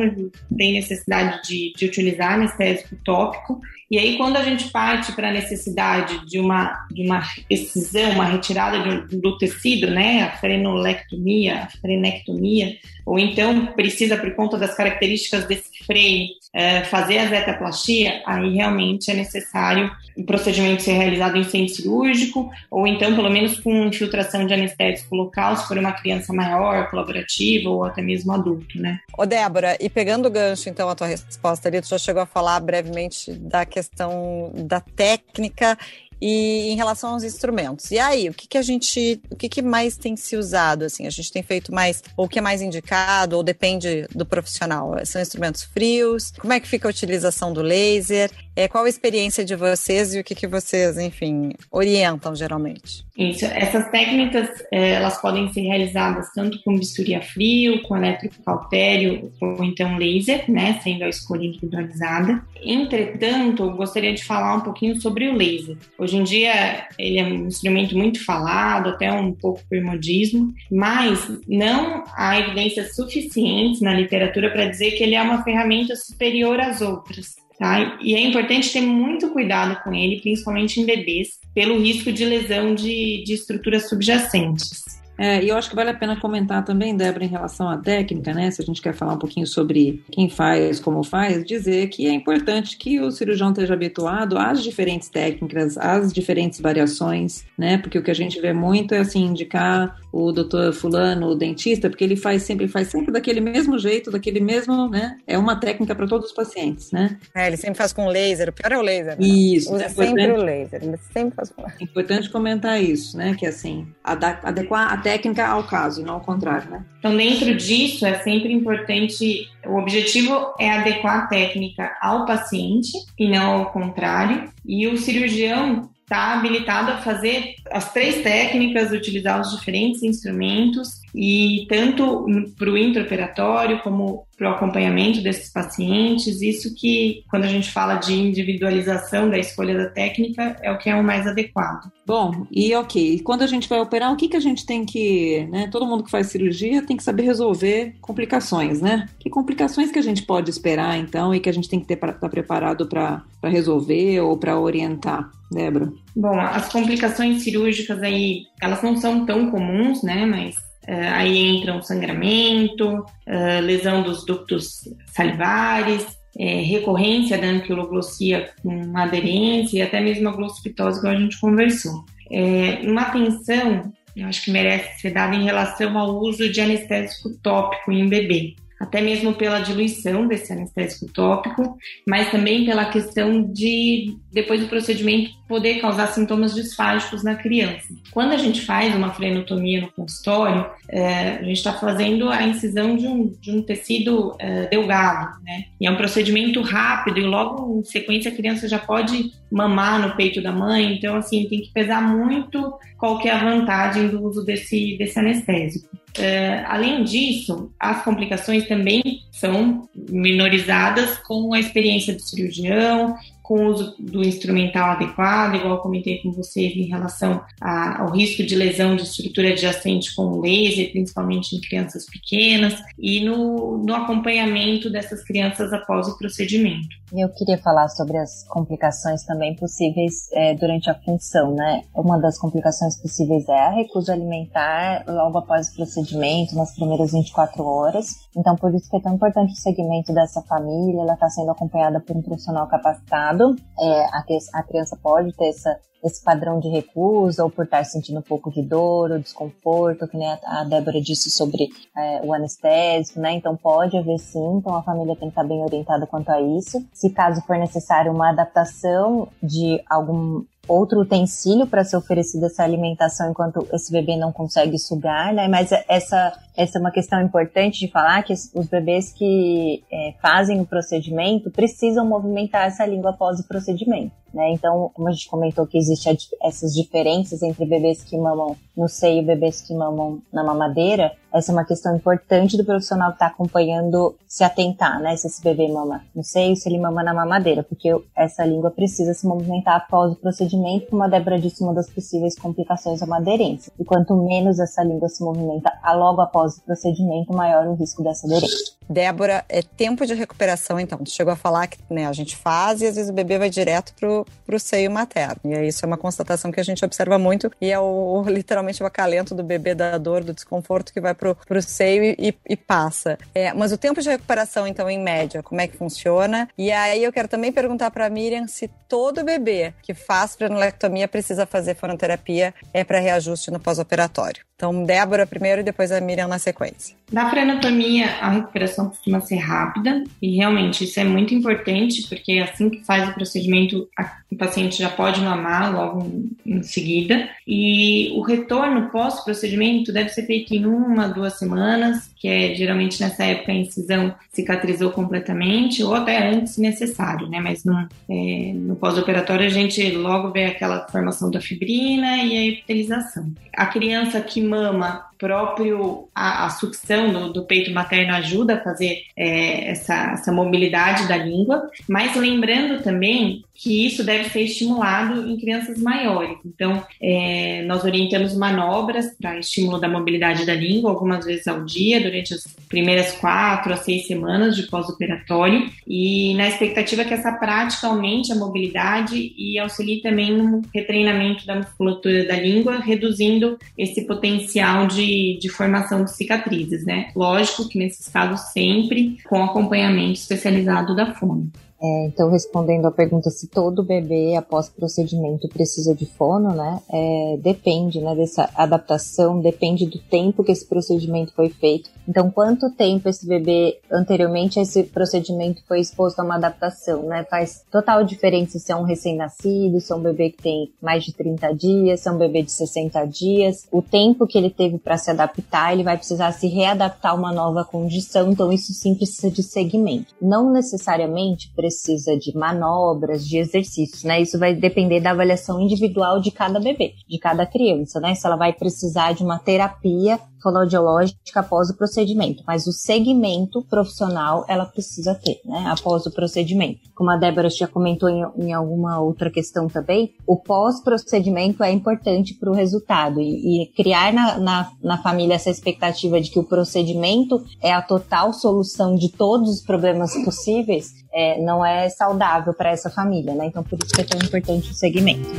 tem 0.56 0.74
necessidade 0.74 1.42
de, 1.48 1.74
de 1.76 1.86
utilizar 1.86 2.34
anestésico 2.34 2.96
tópico. 3.04 3.60
E 3.90 3.98
aí, 3.98 4.18
quando 4.18 4.38
a 4.38 4.44
gente 4.44 4.70
parte 4.72 5.12
para 5.12 5.30
a 5.30 5.34
necessidade 5.34 6.26
de 6.26 6.40
uma, 6.40 6.88
de 6.92 7.06
uma 7.06 7.22
excisão, 7.50 8.12
uma 8.12 8.26
retirada 8.26 8.80
do, 8.80 9.20
do 9.20 9.38
tecido, 9.38 9.90
né, 9.90 10.24
a 10.24 10.38
frenolectomia, 10.38 11.64
a 11.64 11.70
frenectomia, 11.70 12.76
ou 13.06 13.20
então 13.20 13.68
precisa, 13.68 14.18
por 14.18 14.34
conta 14.36 14.58
das 14.58 14.76
características 14.76 15.46
desse 15.46 15.84
freio, 15.86 16.28
é, 16.54 16.84
fazer 16.84 17.18
a 17.18 17.28
zetaplastia, 17.28 18.22
aí 18.26 18.54
realmente 18.54 19.10
é 19.10 19.14
necessário 19.16 19.92
o 20.16 20.24
procedimento 20.24 20.84
ser 20.84 20.94
realizado 20.94 21.36
em 21.38 21.44
centro 21.44 21.74
cirúrgico, 21.74 22.52
ou 22.70 22.86
então 22.86 23.16
pelo 23.16 23.30
menos 23.30 23.60
com 23.60 23.88
infiltração 23.88 24.46
de 24.46 24.54
anestésico 24.54 25.16
local, 25.16 25.58
se 25.58 25.68
for 25.68 25.78
uma 25.78 25.92
criança 25.92 26.32
maior, 26.32 26.90
colaborativa, 26.90 27.70
ou 27.70 27.84
até 27.84 28.02
mesmo 28.02 28.32
adulto, 28.32 28.80
né? 28.80 29.00
Ô 29.18 29.26
Débora, 29.26 29.76
e 29.80 29.90
pegando 29.90 30.28
o 30.28 30.32
gancho 30.32 30.70
então 30.70 30.88
a 30.88 30.96
tua 30.96 31.08
resposta 31.08 31.68
ali, 31.68 31.82
tu 31.82 31.88
já 31.88 31.98
chegou 31.98 32.22
a 32.22 32.28
falar 32.28 32.60
brevemente 32.60 33.32
da 33.32 33.66
questão 33.66 34.52
da 34.54 34.80
técnica 34.80 35.78
e 36.26 36.70
em 36.70 36.78
relação 36.78 37.10
aos 37.10 37.24
instrumentos. 37.26 37.92
E 37.92 38.00
aí, 38.00 38.30
o 38.30 38.34
que, 38.34 38.48
que 38.48 38.58
a 38.58 38.62
gente, 38.62 39.22
o 39.30 39.36
que, 39.36 39.50
que 39.50 39.62
mais 39.62 39.98
tem 39.98 40.16
se 40.16 40.38
usado? 40.38 40.86
Assim, 40.86 41.06
a 41.06 41.10
gente 41.10 41.30
tem 41.30 41.44
feito 41.44 41.74
mais, 41.74 42.02
ou 42.16 42.28
o 42.28 42.30
que 42.30 42.40
é 42.40 42.42
mais 42.42 42.62
indicado, 42.62 43.36
ou 43.36 43.44
depende 43.44 44.08
do 44.16 44.26
profissional? 44.26 44.94
São 45.06 45.22
instrumentos 45.22 45.64
frios? 45.64 46.32
Como 46.40 46.54
é 46.54 46.62
que 46.62 46.68
fica 46.68 46.88
a 46.88 46.92
utilização 46.92 47.52
do 47.52 47.62
laser? 47.62 48.32
É, 48.56 48.68
qual 48.68 48.86
a 48.86 48.90
experiência 48.90 49.44
de 49.44 49.56
vocês 49.56 50.14
e 50.14 50.20
o 50.20 50.24
que, 50.24 50.36
que 50.36 50.48
vocês, 50.48 50.98
enfim, 50.98 51.54
orientam 51.72 52.36
geralmente? 52.36 53.04
Isso, 53.18 53.46
essas 53.46 53.90
técnicas 53.90 54.48
é, 54.72 54.92
elas 54.92 55.20
podem 55.20 55.52
ser 55.52 55.62
realizadas 55.62 56.32
tanto 56.34 56.62
com 56.64 56.78
bisturi 56.78 57.16
a 57.16 57.22
frio, 57.22 57.82
com 57.84 57.98
eletrocautério 57.98 59.32
ou 59.42 59.64
então 59.64 59.98
laser, 59.98 60.50
né, 60.50 60.80
sendo 60.84 61.04
a 61.04 61.10
escolha 61.10 61.46
individualizada. 61.46 62.44
Entretanto, 62.62 63.64
eu 63.64 63.72
gostaria 63.76 64.14
de 64.14 64.24
falar 64.24 64.56
um 64.56 64.62
pouquinho 64.62 65.00
sobre 65.02 65.30
o 65.30 65.36
laser. 65.36 65.78
Hoje 65.98 66.18
em 66.18 66.24
dia 66.24 66.88
ele 66.98 67.20
é 67.20 67.24
um 67.24 67.48
instrumento 67.48 67.98
muito 67.98 68.24
falado, 68.24 68.90
até 68.90 69.12
um 69.12 69.32
pouco 69.32 69.62
por 69.68 69.82
modismo, 69.82 70.54
mas 70.72 71.28
não 71.48 72.04
há 72.16 72.40
evidências 72.40 72.96
suficientes 72.96 73.82
na 73.82 73.94
literatura 73.94 74.52
para 74.52 74.70
dizer 74.70 74.92
que 74.92 75.04
ele 75.04 75.16
é 75.16 75.22
uma 75.22 75.44
ferramenta 75.44 75.96
superior 75.96 76.60
às 76.60 76.82
outras. 76.82 77.43
Tá? 77.58 77.98
E 78.02 78.16
é 78.16 78.22
importante 78.22 78.74
ter 78.74 78.82
muito 78.82 79.30
cuidado 79.30 79.82
com 79.84 79.94
ele, 79.94 80.20
principalmente 80.22 80.80
em 80.80 80.86
bebês, 80.86 81.40
pelo 81.54 81.80
risco 81.80 82.12
de 82.12 82.26
lesão 82.26 82.74
de, 82.74 83.24
de 83.24 83.34
estruturas 83.34 83.88
subjacentes. 83.88 84.84
É, 85.18 85.44
e 85.44 85.50
eu 85.50 85.58
acho 85.58 85.70
que 85.70 85.76
vale 85.76 85.92
a 85.92 85.94
pena 85.94 86.20
comentar 86.20 86.64
também, 86.64 86.96
Débora, 86.96 87.26
em 87.26 87.30
relação 87.30 87.70
à 87.70 87.78
técnica, 87.78 88.34
né? 88.34 88.50
Se 88.52 88.62
a 88.62 88.66
gente 88.66 88.82
quer 88.82 88.94
falar 88.94 89.14
um 89.14 89.20
pouquinho 89.20 89.46
sobre 89.46 90.04
quem 90.12 90.30
faz, 90.30 90.80
como 90.80 91.04
faz, 91.04 91.44
dizer 91.44 91.88
que 91.90 92.08
é 92.08 92.12
importante 92.12 92.78
que 92.78 93.00
o 93.00 93.12
cirurgião 93.12 93.50
esteja 93.50 93.74
habituado 93.74 94.38
às 94.38 94.64
diferentes 94.64 95.10
técnicas, 95.10 95.78
às 95.78 96.12
diferentes 96.12 96.60
variações, 96.60 97.46
né? 97.58 97.78
Porque 97.78 97.98
o 97.98 98.04
que 98.04 98.12
a 98.12 98.16
gente 98.16 98.40
vê 98.40 98.54
muito 98.54 98.94
é 98.94 99.00
assim, 99.00 99.26
indicar 99.26 100.00
o 100.12 100.32
doutor 100.32 100.74
fulano, 100.74 101.30
o 101.30 101.36
dentista, 101.36 101.90
porque 101.90 102.04
ele 102.04 102.16
faz 102.16 102.44
sempre, 102.44 102.68
faz 102.68 102.88
sempre 102.88 103.12
daquele 103.12 103.42
mesmo 103.42 103.80
jeito, 103.80 104.12
daquele 104.12 104.40
mesmo, 104.40 104.88
né? 104.90 105.18
É 105.26 105.38
uma 105.38 105.56
técnica 105.56 105.96
para 105.96 106.08
todos 106.08 106.28
os 106.28 106.34
pacientes, 106.34 106.92
né? 106.92 107.18
É, 107.36 107.48
ele 107.48 107.58
sempre 107.58 107.78
faz 107.78 107.92
com 107.92 108.08
laser, 108.08 108.50
o 108.50 108.54
pior 108.54 108.72
é 108.72 108.78
o 108.78 108.82
laser. 108.82 109.18
Né? 109.20 109.26
Isso. 109.26 109.74
Usa 109.74 109.86
é 109.86 109.90
sempre 109.90 110.32
o 110.32 110.38
laser, 110.38 110.84
ele 110.84 110.98
sempre 111.12 111.36
faz 111.36 111.50
com 111.50 111.64
laser. 111.64 111.78
É 111.82 111.84
importante 111.84 112.30
comentar 112.30 112.82
isso, 112.82 113.18
né? 113.18 113.36
Que 113.38 113.46
assim, 113.46 113.88
adequar 114.04 114.94
a 114.94 114.98
técnica 115.04 115.46
ao 115.46 115.64
caso 115.64 116.04
não 116.04 116.16
ao 116.16 116.22
contrário, 116.22 116.70
né? 116.70 116.86
Então, 116.98 117.16
dentro 117.16 117.54
disso, 117.56 118.06
é 118.06 118.16
sempre 118.20 118.52
importante. 118.52 119.48
O 119.66 119.78
objetivo 119.78 120.54
é 120.60 120.72
adequar 120.72 121.20
a 121.20 121.28
técnica 121.28 121.96
ao 122.02 122.26
paciente 122.26 122.92
e 123.20 123.30
não 123.30 123.54
ao 123.54 123.72
contrário. 123.72 124.50
E 124.66 124.88
o 124.88 124.98
cirurgião 124.98 125.90
está 126.02 126.34
habilitado 126.34 126.92
a 126.92 126.98
fazer 126.98 127.56
as 127.72 127.92
três 127.94 128.24
técnicas, 128.24 128.92
utilizar 128.92 129.40
os 129.40 129.52
diferentes 129.52 130.02
instrumentos 130.04 131.03
e 131.14 131.66
tanto 131.70 132.26
para 132.58 132.70
o 132.70 132.78
intraoperatório 132.78 133.80
como 133.82 134.26
para 134.38 134.52
o 134.52 134.54
acompanhamento 134.56 135.22
desses 135.22 135.52
pacientes, 135.52 136.42
isso 136.42 136.74
que, 136.76 137.24
quando 137.30 137.44
a 137.44 137.48
gente 137.48 137.72
fala 137.72 137.96
de 137.96 138.14
individualização 138.14 139.30
da 139.30 139.38
escolha 139.38 139.78
da 139.78 139.90
técnica, 139.90 140.58
é 140.62 140.72
o 140.72 140.78
que 140.78 140.90
é 140.90 140.96
o 140.96 141.04
mais 141.04 141.28
adequado. 141.28 141.92
Bom, 142.06 142.46
e 142.52 142.74
ok, 142.76 143.20
quando 143.20 143.44
a 143.44 143.48
gente 143.48 143.70
vai 143.70 143.80
operar, 143.80 144.12
o 144.12 144.18
que, 144.18 144.28
que 144.28 144.36
a 144.36 144.42
gente 144.42 144.66
tem 144.66 144.86
que, 144.86 145.48
né, 145.52 145.70
todo 145.72 145.86
mundo 145.86 146.04
que 146.04 146.12
faz 146.12 146.28
cirurgia 146.28 146.86
tem 146.86 146.98
que 146.98 147.04
saber 147.04 147.24
resolver 147.24 147.96
complicações, 148.02 148.82
né? 148.82 149.08
Que 149.20 149.30
complicações 149.30 149.92
que 149.92 150.00
a 150.00 150.04
gente 150.04 150.24
pode 150.24 150.50
esperar, 150.50 150.98
então, 150.98 151.34
e 151.34 151.40
que 151.40 151.50
a 151.50 151.54
gente 151.54 151.70
tem 151.70 151.80
que 151.80 151.94
estar 151.94 152.14
tá 152.14 152.30
preparado 152.30 152.88
para 152.88 153.24
resolver 153.44 154.20
ou 154.22 154.38
para 154.38 154.60
orientar, 154.60 155.30
Débora? 155.52 155.94
Bom, 156.16 156.40
as 156.40 156.70
complicações 156.70 157.44
cirúrgicas 157.44 158.02
aí, 158.02 158.44
elas 158.62 158.82
não 158.82 158.98
são 158.98 159.26
tão 159.26 159.50
comuns, 159.50 160.04
né, 160.04 160.26
mas 160.26 160.56
aí 160.92 161.58
entram 161.58 161.82
sangramento, 161.82 162.88
uh, 162.88 163.62
lesão 163.62 164.02
dos 164.02 164.26
ductos 164.26 164.82
salivares, 165.08 166.06
é, 166.38 166.62
recorrência 166.62 167.38
da 167.38 167.48
anquiloglossia 167.48 168.50
com 168.62 168.98
aderência 168.98 169.78
e 169.78 169.82
até 169.82 170.02
mesmo 170.02 170.30
a 170.30 170.32
glossopitose, 170.32 171.00
como 171.00 171.14
a 171.14 171.20
gente 171.20 171.40
conversou. 171.40 172.04
É, 172.32 172.80
uma 172.84 173.04
atenção, 173.04 173.94
eu 174.16 174.28
acho 174.28 174.44
que 174.44 174.52
merece 174.52 175.00
ser 175.02 175.12
dada 175.12 175.36
em 175.36 175.44
relação 175.44 175.98
ao 175.98 176.16
uso 176.20 176.50
de 176.52 176.60
anestésico 176.60 177.30
tópico 177.42 177.92
em 177.92 178.08
bebê 178.08 178.56
até 178.84 179.02
mesmo 179.02 179.34
pela 179.34 179.60
diluição 179.60 180.28
desse 180.28 180.52
anestésico 180.52 181.12
tópico, 181.12 181.78
mas 182.08 182.30
também 182.30 182.66
pela 182.66 182.86
questão 182.86 183.42
de, 183.42 184.18
depois 184.32 184.60
do 184.60 184.68
procedimento, 184.68 185.32
poder 185.48 185.80
causar 185.80 186.08
sintomas 186.08 186.54
disfágicos 186.54 187.24
na 187.24 187.36
criança. 187.36 187.94
Quando 188.12 188.34
a 188.34 188.38
gente 188.38 188.62
faz 188.62 188.94
uma 188.94 189.14
frenotomia 189.14 189.82
no 189.82 189.92
consultório, 189.92 190.70
é, 190.90 191.38
a 191.38 191.44
gente 191.44 191.58
está 191.58 191.74
fazendo 191.74 192.30
a 192.30 192.44
incisão 192.44 192.98
de 192.98 193.08
um, 193.08 193.28
de 193.40 193.52
um 193.52 193.62
tecido 193.62 194.36
é, 194.38 194.68
delgado, 194.68 195.42
né? 195.44 195.66
E 195.80 195.88
é 195.88 195.92
um 195.92 195.96
procedimento 195.96 196.62
rápido 196.62 197.20
e 197.20 197.24
logo 197.24 197.80
em 197.80 197.84
sequência 197.86 198.32
a 198.32 198.36
criança 198.36 198.68
já 198.68 198.80
pode 198.80 199.32
mamar 199.50 200.02
no 200.02 200.16
peito 200.16 200.42
da 200.42 200.52
mãe, 200.52 200.96
então 200.96 201.16
assim, 201.16 201.48
tem 201.48 201.62
que 201.62 201.72
pesar 201.72 202.02
muito 202.02 202.74
qual 202.98 203.20
que 203.20 203.30
é 203.30 203.32
a 203.32 203.44
vantagem 203.44 204.10
do 204.10 204.22
uso 204.24 204.44
desse, 204.44 204.98
desse 204.98 205.18
anestésico. 205.18 206.03
Uh, 206.18 206.66
além 206.68 207.04
disso, 207.04 207.72
as 207.80 208.04
complicações 208.04 208.68
também 208.68 209.02
são 209.32 209.90
minorizadas 209.96 211.18
com 211.20 211.54
a 211.54 211.60
experiência 211.60 212.14
do 212.14 212.22
cirurgião 212.22 213.16
com 213.54 213.68
o 213.68 213.70
uso 213.70 213.96
do 214.00 214.24
instrumental 214.24 214.94
adequado, 214.94 215.54
igual 215.54 215.80
comentei 215.80 216.18
com 216.24 216.32
vocês 216.32 216.76
em 216.76 216.88
relação 216.88 217.40
a, 217.62 218.02
ao 218.02 218.10
risco 218.10 218.42
de 218.42 218.56
lesão 218.56 218.96
de 218.96 219.04
estrutura 219.04 219.50
adjacente 219.50 220.16
com 220.16 220.42
laser, 220.42 220.92
principalmente 220.92 221.56
em 221.56 221.62
crianças 221.62 222.04
pequenas, 222.08 222.74
e 222.98 223.24
no, 223.24 223.78
no 223.78 223.94
acompanhamento 223.94 224.90
dessas 224.90 225.24
crianças 225.24 225.72
após 225.72 226.08
o 226.08 226.18
procedimento. 226.18 226.88
Eu 227.16 227.30
queria 227.30 227.60
falar 227.60 227.90
sobre 227.90 228.18
as 228.18 228.44
complicações 228.48 229.24
também 229.24 229.56
possíveis 229.56 230.32
é, 230.34 230.56
durante 230.56 230.90
a 230.90 230.96
função, 230.96 231.54
né? 231.54 231.84
Uma 231.94 232.18
das 232.18 232.40
complicações 232.40 233.00
possíveis 233.00 233.48
é 233.48 233.60
a 233.60 233.70
recusa 233.70 234.14
alimentar 234.14 235.04
logo 235.08 235.38
após 235.38 235.68
o 235.68 235.76
procedimento, 235.76 236.56
nas 236.56 236.74
primeiras 236.74 237.12
24 237.12 237.64
horas. 237.64 238.08
Então, 238.36 238.56
por 238.56 238.74
isso 238.74 238.90
que 238.90 238.98
é 238.98 239.00
tão 239.00 239.14
importante 239.14 239.54
o 239.54 239.56
segmento 239.56 240.12
dessa 240.12 240.42
família, 240.42 241.02
ela 241.02 241.14
está 241.14 241.30
sendo 241.30 241.52
acompanhada 241.52 242.00
por 242.00 242.18
um 242.18 242.22
profissional 242.24 242.66
capacitado 242.68 243.43
é, 243.80 244.06
a, 244.06 244.24
a 244.54 244.64
criança 244.64 244.98
pode 245.02 245.34
ter 245.34 245.50
essa, 245.50 245.78
esse 246.04 246.24
padrão 246.24 246.60
de 246.60 246.68
recusa 246.68 247.44
ou 247.44 247.50
por 247.50 247.66
estar 247.66 247.84
sentindo 247.86 248.20
um 248.20 248.24
pouco 248.24 248.52
de 248.52 248.62
dor 248.62 249.12
ou 249.12 249.20
desconforto, 249.20 250.08
que 250.08 250.18
nem 250.18 250.30
a 250.44 250.64
Débora 250.64 251.02
disse 251.02 251.30
sobre 251.30 251.70
é, 251.98 252.22
o 252.24 252.34
anestésico, 252.34 253.20
né? 253.20 253.34
Então 253.34 253.56
pode 253.56 253.98
haver 253.98 254.20
sim, 254.20 254.58
então 254.58 254.76
a 254.76 254.84
família 254.84 255.16
tem 255.16 255.30
que 255.30 255.34
estar 255.34 255.44
bem 255.44 255.64
orientada 255.64 256.06
quanto 256.06 256.30
a 256.30 256.42
isso. 256.42 256.86
Se 256.94 257.10
caso 257.10 257.42
for 257.42 257.58
necessário 257.58 258.12
uma 258.12 258.30
adaptação 258.30 259.28
de 259.42 259.82
algum 259.90 260.44
outro 260.68 261.02
utensílio 261.02 261.68
para 261.68 261.84
ser 261.84 261.98
oferecida 261.98 262.46
essa 262.46 262.64
alimentação 262.64 263.30
enquanto 263.30 263.68
esse 263.74 263.92
bebê 263.92 264.16
não 264.16 264.32
consegue 264.32 264.80
sugar, 264.80 265.34
né? 265.34 265.48
Mas 265.48 265.72
essa, 265.90 266.34
essa 266.56 266.78
é 266.78 266.82
uma 266.82 266.92
questão 266.92 267.22
importante 267.22 267.80
de 267.80 267.92
falar 267.92 268.24
que 268.24 268.34
os 268.34 268.68
bebês 268.68 269.12
que 269.12 269.84
é, 269.92 270.14
fazem 270.22 270.62
o 270.62 270.66
procedimento 270.66 271.52
precisam 271.52 272.06
movimentar 272.06 272.68
essa 272.68 272.86
língua 272.86 273.12
após 273.12 273.40
o 273.40 273.48
procedimento, 273.48 274.14
né? 274.34 274.52
Então, 274.52 274.92
como 274.94 275.08
a 275.08 275.12
gente 275.12 275.30
comentou 275.30 275.68
que 275.68 275.78
existem 275.78 276.18
essas 276.42 276.74
diferenças 276.74 277.44
entre 277.44 277.66
bebês 277.66 278.04
que 278.04 278.18
mamam 278.18 278.56
no 278.76 278.88
seio 278.88 279.22
e 279.22 279.26
bebês 279.26 279.62
que 279.62 279.74
mamam 279.74 280.20
na 280.32 280.44
mamadeira, 280.44 281.14
essa 281.34 281.52
é 281.52 281.54
uma 281.54 281.66
questão 281.66 281.96
importante 281.96 282.56
do 282.58 282.64
profissional 282.64 283.10
que 283.10 283.16
está 283.16 283.28
acompanhando 283.28 284.16
se 284.28 284.44
atentar, 284.44 285.00
né? 285.00 285.16
Se 285.16 285.28
esse 285.28 285.42
bebê 285.42 285.68
mama 285.68 286.04
no 286.16 286.24
seio, 286.24 286.56
se 286.56 286.70
ele 286.70 286.80
mama 286.80 287.04
na 287.04 287.14
mamadeira, 287.14 287.64
porque 287.64 287.90
essa 288.16 288.46
língua 288.46 288.70
precisa 288.70 289.14
se 289.14 289.26
movimentar 289.26 289.76
após 289.76 290.14
o 290.14 290.16
procedimento, 290.16 290.88
como 290.88 291.04
a 291.04 291.08
Débora 291.08 291.40
disse, 291.40 291.64
uma 291.64 291.74
das 291.74 291.90
possíveis 291.90 292.38
complicações 292.38 293.02
é 293.02 293.06
uma 293.06 293.18
aderência. 293.18 293.72
E 293.80 293.84
quanto 293.84 294.16
menos 294.16 294.60
essa 294.60 294.84
língua 294.84 295.10
se 295.10 295.24
movimenta 295.24 295.72
logo 295.96 296.22
após 296.22 296.58
o 296.58 296.62
procedimento, 296.62 297.34
maior 297.34 297.68
o 297.68 297.76
risco 297.76 298.04
dessa 298.04 298.28
aderência. 298.28 298.74
Débora, 298.90 299.46
é 299.50 299.62
tempo 299.62 300.06
de 300.06 300.14
recuperação, 300.14 300.80
então. 300.80 301.00
Tu 301.00 301.12
chegou 301.12 301.34
a 301.34 301.36
falar 301.36 301.68
que 301.68 301.78
né, 301.90 302.06
a 302.06 302.14
gente 302.14 302.36
faz 302.36 302.82
e 302.82 302.88
às 302.88 302.96
vezes 302.96 303.10
o 303.10 303.14
bebê 303.14 303.38
vai 303.38 303.50
direto 303.50 303.94
pro, 304.00 304.23
pro 304.46 304.60
seio 304.60 304.92
materno. 304.92 305.40
E 305.46 305.68
isso 305.68 305.86
é 305.86 305.88
uma 305.88 305.98
constatação 305.98 306.52
que 306.52 306.60
a 306.60 306.64
gente 306.64 306.84
observa 306.84 307.18
muito 307.18 307.52
e 307.60 307.72
é 307.72 307.80
o, 307.80 308.24
literalmente 308.28 308.82
o 308.82 308.86
acalento 308.86 309.36
do 309.36 309.44
bebê, 309.44 309.74
da 309.76 309.98
dor, 309.98 310.24
do 310.24 310.34
desconforto 310.34 310.94
que 310.94 311.02
vai 311.02 311.14
pro, 311.14 311.36
pro 311.48 311.62
seio 311.62 312.16
e, 312.18 312.36
e 312.48 312.56
passa. 312.56 313.18
É, 313.34 313.54
mas 313.54 313.72
o 313.72 313.78
tempo 313.78 314.02
de 314.02 314.10
recuperação, 314.10 314.68
então, 314.68 314.90
em 314.90 315.02
média, 315.02 315.42
como 315.44 315.62
é 315.62 315.68
que 315.68 315.78
funciona? 315.78 316.48
E 316.58 316.72
aí 316.72 317.04
eu 317.04 317.12
quero 317.12 317.28
também 317.28 317.52
perguntar 317.52 317.92
para 317.92 318.10
Miriam 318.10 318.48
se 318.48 318.70
todo 318.88 319.24
bebê 319.24 319.74
que 319.82 319.94
faz 319.94 320.36
frenolectomia 320.36 321.08
precisa 321.08 321.46
fazer 321.46 321.76
fonoterapia 321.76 322.54
é 322.74 322.84
para 322.84 323.00
reajuste 323.00 323.52
no 323.52 323.60
pós-operatório. 323.60 324.44
Então, 324.56 324.84
Débora 324.84 325.26
primeiro 325.26 325.62
e 325.62 325.64
depois 325.64 325.92
a 325.92 326.00
Miriam 326.00 326.28
na 326.28 326.40
sequência. 326.40 326.96
Na 327.12 327.30
frenotomia, 327.30 328.08
a 328.22 328.30
recuperação 328.30 328.90
costuma 328.90 329.20
ser 329.20 329.38
rápida 329.38 330.04
e 330.22 330.38
realmente 330.38 330.86
isso 330.86 331.00
é 331.00 331.04
muito 331.04 331.34
importante 331.34 332.08
porque 332.08 332.40
assim 332.40 332.70
que 332.70 332.84
faz 332.86 333.10
o 333.10 333.14
procedimento, 333.14 333.88
a 333.98 334.04
o 334.32 334.38
paciente 334.38 334.78
já 334.78 334.90
pode 334.90 335.22
mamar 335.22 335.74
logo 335.74 336.30
em 336.46 336.64
seguida. 336.64 337.30
E 337.48 338.12
o 338.16 338.22
retorno 338.22 338.90
pós-procedimento 338.90 339.94
deve 339.94 340.10
ser 340.10 340.26
feito 340.26 340.54
em 340.54 340.66
uma, 340.66 341.08
duas 341.08 341.38
semanas, 341.38 342.13
que 342.24 342.30
é 342.30 342.56
geralmente 342.56 343.02
nessa 343.02 343.26
época 343.26 343.52
a 343.52 343.56
incisão 343.56 344.16
cicatrizou 344.32 344.92
completamente, 344.92 345.84
ou 345.84 345.94
até 345.94 346.30
antes 346.30 346.58
necessário, 346.58 347.28
né? 347.28 347.42
Mas 347.42 347.66
no, 347.66 347.78
é, 348.10 348.54
no 348.54 348.78
pós-operatório 348.78 349.46
a 349.46 349.50
gente 349.50 349.92
logo 349.92 350.32
vê 350.32 350.46
aquela 350.46 350.88
formação 350.88 351.30
da 351.30 351.42
fibrina 351.42 352.24
e 352.24 352.38
a 352.38 352.46
epitelização. 352.46 353.30
A 353.54 353.66
criança 353.66 354.22
que 354.22 354.42
mama 354.42 355.06
próprio 355.24 356.10
a, 356.14 356.46
a 356.46 356.50
sucção 356.50 357.12
do, 357.14 357.32
do, 357.32 357.46
peito 357.46 357.72
materno 357.72 358.14
ajuda 358.14 358.56
a 358.56 358.62
fazer 358.62 359.04
é, 359.16 359.70
essa, 359.70 360.12
essa 360.14 360.32
mobilidade 360.32 361.08
da 361.08 361.16
língua, 361.16 361.70
mas 361.88 362.16
lembrando 362.16 362.84
também 362.84 363.44
que 363.54 363.86
isso 363.86 364.04
deve 364.04 364.30
ser 364.30 364.42
estimulado 364.42 365.30
em 365.30 365.38
crianças 365.38 365.78
maiores. 365.78 366.38
Então, 366.46 366.86
é, 367.02 367.64
nós 367.64 367.86
orientamos 367.86 368.36
manobras 368.36 369.16
para 369.16 369.40
estímulo 369.40 369.80
da 369.80 369.88
mobilidade 369.88 370.46
da 370.46 370.54
língua, 370.54 370.90
algumas 370.90 371.24
vezes 371.24 371.48
ao 371.48 371.64
dia, 371.64 372.02
durante 372.14 372.34
as 372.36 372.44
primeiras 372.70 373.14
quatro 373.14 373.74
a 373.74 373.78
seis 373.78 374.06
semanas 374.06 374.56
de 374.56 374.64
pós-operatório, 374.64 375.70
e 375.88 376.36
na 376.36 376.48
expectativa 376.48 377.04
que 377.04 377.14
essa 377.14 377.32
prática 377.32 377.88
aumente 377.88 378.32
a 378.32 378.36
mobilidade 378.36 379.34
e 379.36 379.58
auxilie 379.58 380.02
também 380.02 380.38
no 380.38 380.62
retreinamento 380.74 381.46
da 381.46 381.56
musculatura 381.56 382.26
da 382.26 382.36
língua, 382.36 382.80
reduzindo 382.80 383.58
esse 383.78 384.06
potencial 384.06 384.86
de, 384.86 385.40
de 385.42 385.50
formação 385.50 386.04
de 386.04 386.16
cicatrizes, 386.16 386.86
né? 386.86 387.12
Lógico 387.16 387.68
que 387.68 387.80
nesses 387.80 388.08
casos 388.08 388.40
sempre 388.52 389.18
com 389.24 389.44
acompanhamento 389.44 390.20
especializado 390.20 390.96
da 390.96 391.14
fono. 391.16 391.52
É, 391.84 392.06
então, 392.06 392.30
respondendo 392.30 392.86
à 392.86 392.92
pergunta 392.92 393.30
se 393.30 393.46
todo 393.46 393.84
bebê 393.84 394.38
após 394.38 394.70
procedimento 394.70 395.50
precisa 395.50 395.94
de 395.94 396.06
fono, 396.06 396.56
né? 396.56 396.80
É, 396.90 397.38
depende, 397.42 398.00
né, 398.00 398.16
dessa 398.16 398.50
adaptação, 398.56 399.42
depende 399.42 399.86
do 399.86 400.00
tempo 400.00 400.46
que 400.46 400.54
esse 400.54 400.66
procedimento 400.66 401.34
foi 401.34 401.50
feito. 401.50 401.90
Então, 402.08 402.32
quanto 402.32 402.72
tempo 402.72 403.10
esse 403.10 403.28
bebê 403.28 403.82
anteriormente 403.92 404.60
a 404.60 404.62
esse 404.62 404.84
procedimento 404.84 405.62
foi 405.68 405.82
exposto 405.82 406.22
a 406.22 406.24
uma 406.24 406.36
adaptação, 406.36 407.04
né? 407.04 407.26
Faz 407.30 407.66
total 407.70 408.06
diferença 408.06 408.60
se 408.60 408.72
é 408.72 408.76
um 408.76 408.84
recém-nascido, 408.84 409.82
se 409.82 409.92
é 409.92 409.96
um 409.96 410.02
bebê 410.02 410.30
que 410.30 410.42
tem 410.42 410.72
mais 410.82 411.04
de 411.04 411.14
30 411.14 411.54
dias, 411.54 412.00
se 412.00 412.08
é 412.08 412.12
um 412.14 412.18
bebê 412.18 412.44
de 412.44 412.52
60 412.52 413.06
dias. 413.08 413.68
O 413.70 413.82
tempo 413.82 414.26
que 414.26 414.38
ele 414.38 414.50
teve 414.50 414.78
para 414.78 414.98
se 414.98 415.12
adaptar, 415.12 415.74
ele 415.74 415.84
vai 415.84 415.98
precisar 415.98 416.32
se 416.32 416.48
readaptar 416.48 417.12
a 417.12 417.16
uma 417.16 417.34
nova 417.34 417.66
condição. 417.66 418.32
Então, 418.32 418.54
isso 418.54 418.72
sim 418.74 418.96
precisa 418.96 419.30
de 419.30 419.44
segmento. 419.44 420.14
Não 420.22 420.50
necessariamente 420.50 421.52
precisa 421.54 421.73
precisa 421.74 422.16
de 422.16 422.36
manobras, 422.38 423.28
de 423.28 423.38
exercícios, 423.38 424.04
né? 424.04 424.22
Isso 424.22 424.38
vai 424.38 424.54
depender 424.54 425.02
da 425.02 425.12
avaliação 425.12 425.60
individual 425.60 426.22
de 426.22 426.32
cada 426.32 426.60
bebê, 426.60 426.94
de 427.10 427.18
cada 427.18 427.46
criança, 427.46 428.00
né? 428.00 428.14
Se 428.14 428.26
ela 428.28 428.36
vai 428.36 428.54
precisar 428.54 429.14
de 429.14 429.24
uma 429.24 429.40
terapia 429.40 430.20
fonoaudiológica 430.44 431.40
após 431.40 431.70
o 431.70 431.78
procedimento, 431.78 432.44
mas 432.46 432.68
o 432.68 432.74
segmento 432.74 433.64
profissional 433.64 434.46
ela 434.48 434.66
precisa 434.66 435.16
ter, 435.16 435.40
né, 435.46 435.66
após 435.68 436.06
o 436.06 436.12
procedimento. 436.12 436.82
Como 436.94 437.10
a 437.10 437.18
Débora 437.18 437.50
já 437.50 437.68
comentou 437.68 438.10
em, 438.10 438.24
em 438.38 438.54
alguma 438.54 439.00
outra 439.00 439.32
questão 439.32 439.68
também, 439.68 440.14
o 440.28 440.36
pós-procedimento 440.36 441.64
é 441.64 441.72
importante 441.72 442.34
para 442.34 442.52
o 442.52 442.54
resultado 442.54 443.20
e, 443.20 443.64
e 443.64 443.68
criar 443.74 444.14
na, 444.14 444.38
na, 444.38 444.72
na, 444.84 444.98
família 444.98 445.36
essa 445.36 445.50
expectativa 445.50 446.20
de 446.20 446.30
que 446.30 446.40
o 446.40 446.44
procedimento 446.44 447.44
é 447.62 447.72
a 447.72 447.82
total 447.82 448.34
solução 448.34 448.96
de 448.96 449.10
todos 449.10 449.50
os 449.50 449.62
problemas 449.62 450.14
possíveis 450.24 451.04
é, 451.14 451.40
não 451.42 451.66
é 451.66 451.90
saudável 451.90 452.54
para 452.54 452.72
essa 452.72 452.90
família, 452.90 453.34
né? 453.34 453.46
Então 453.46 453.64
por 453.64 453.78
isso 453.80 453.94
que 453.94 454.02
é 454.02 454.04
tão 454.04 454.20
importante 454.20 454.72
o 454.72 454.74
segmento. 454.74 455.30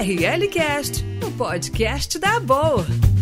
ORL 0.00 0.48
Cast, 0.48 1.04
o 1.26 1.30
podcast 1.32 2.18
da 2.18 2.40
Boa. 2.40 3.19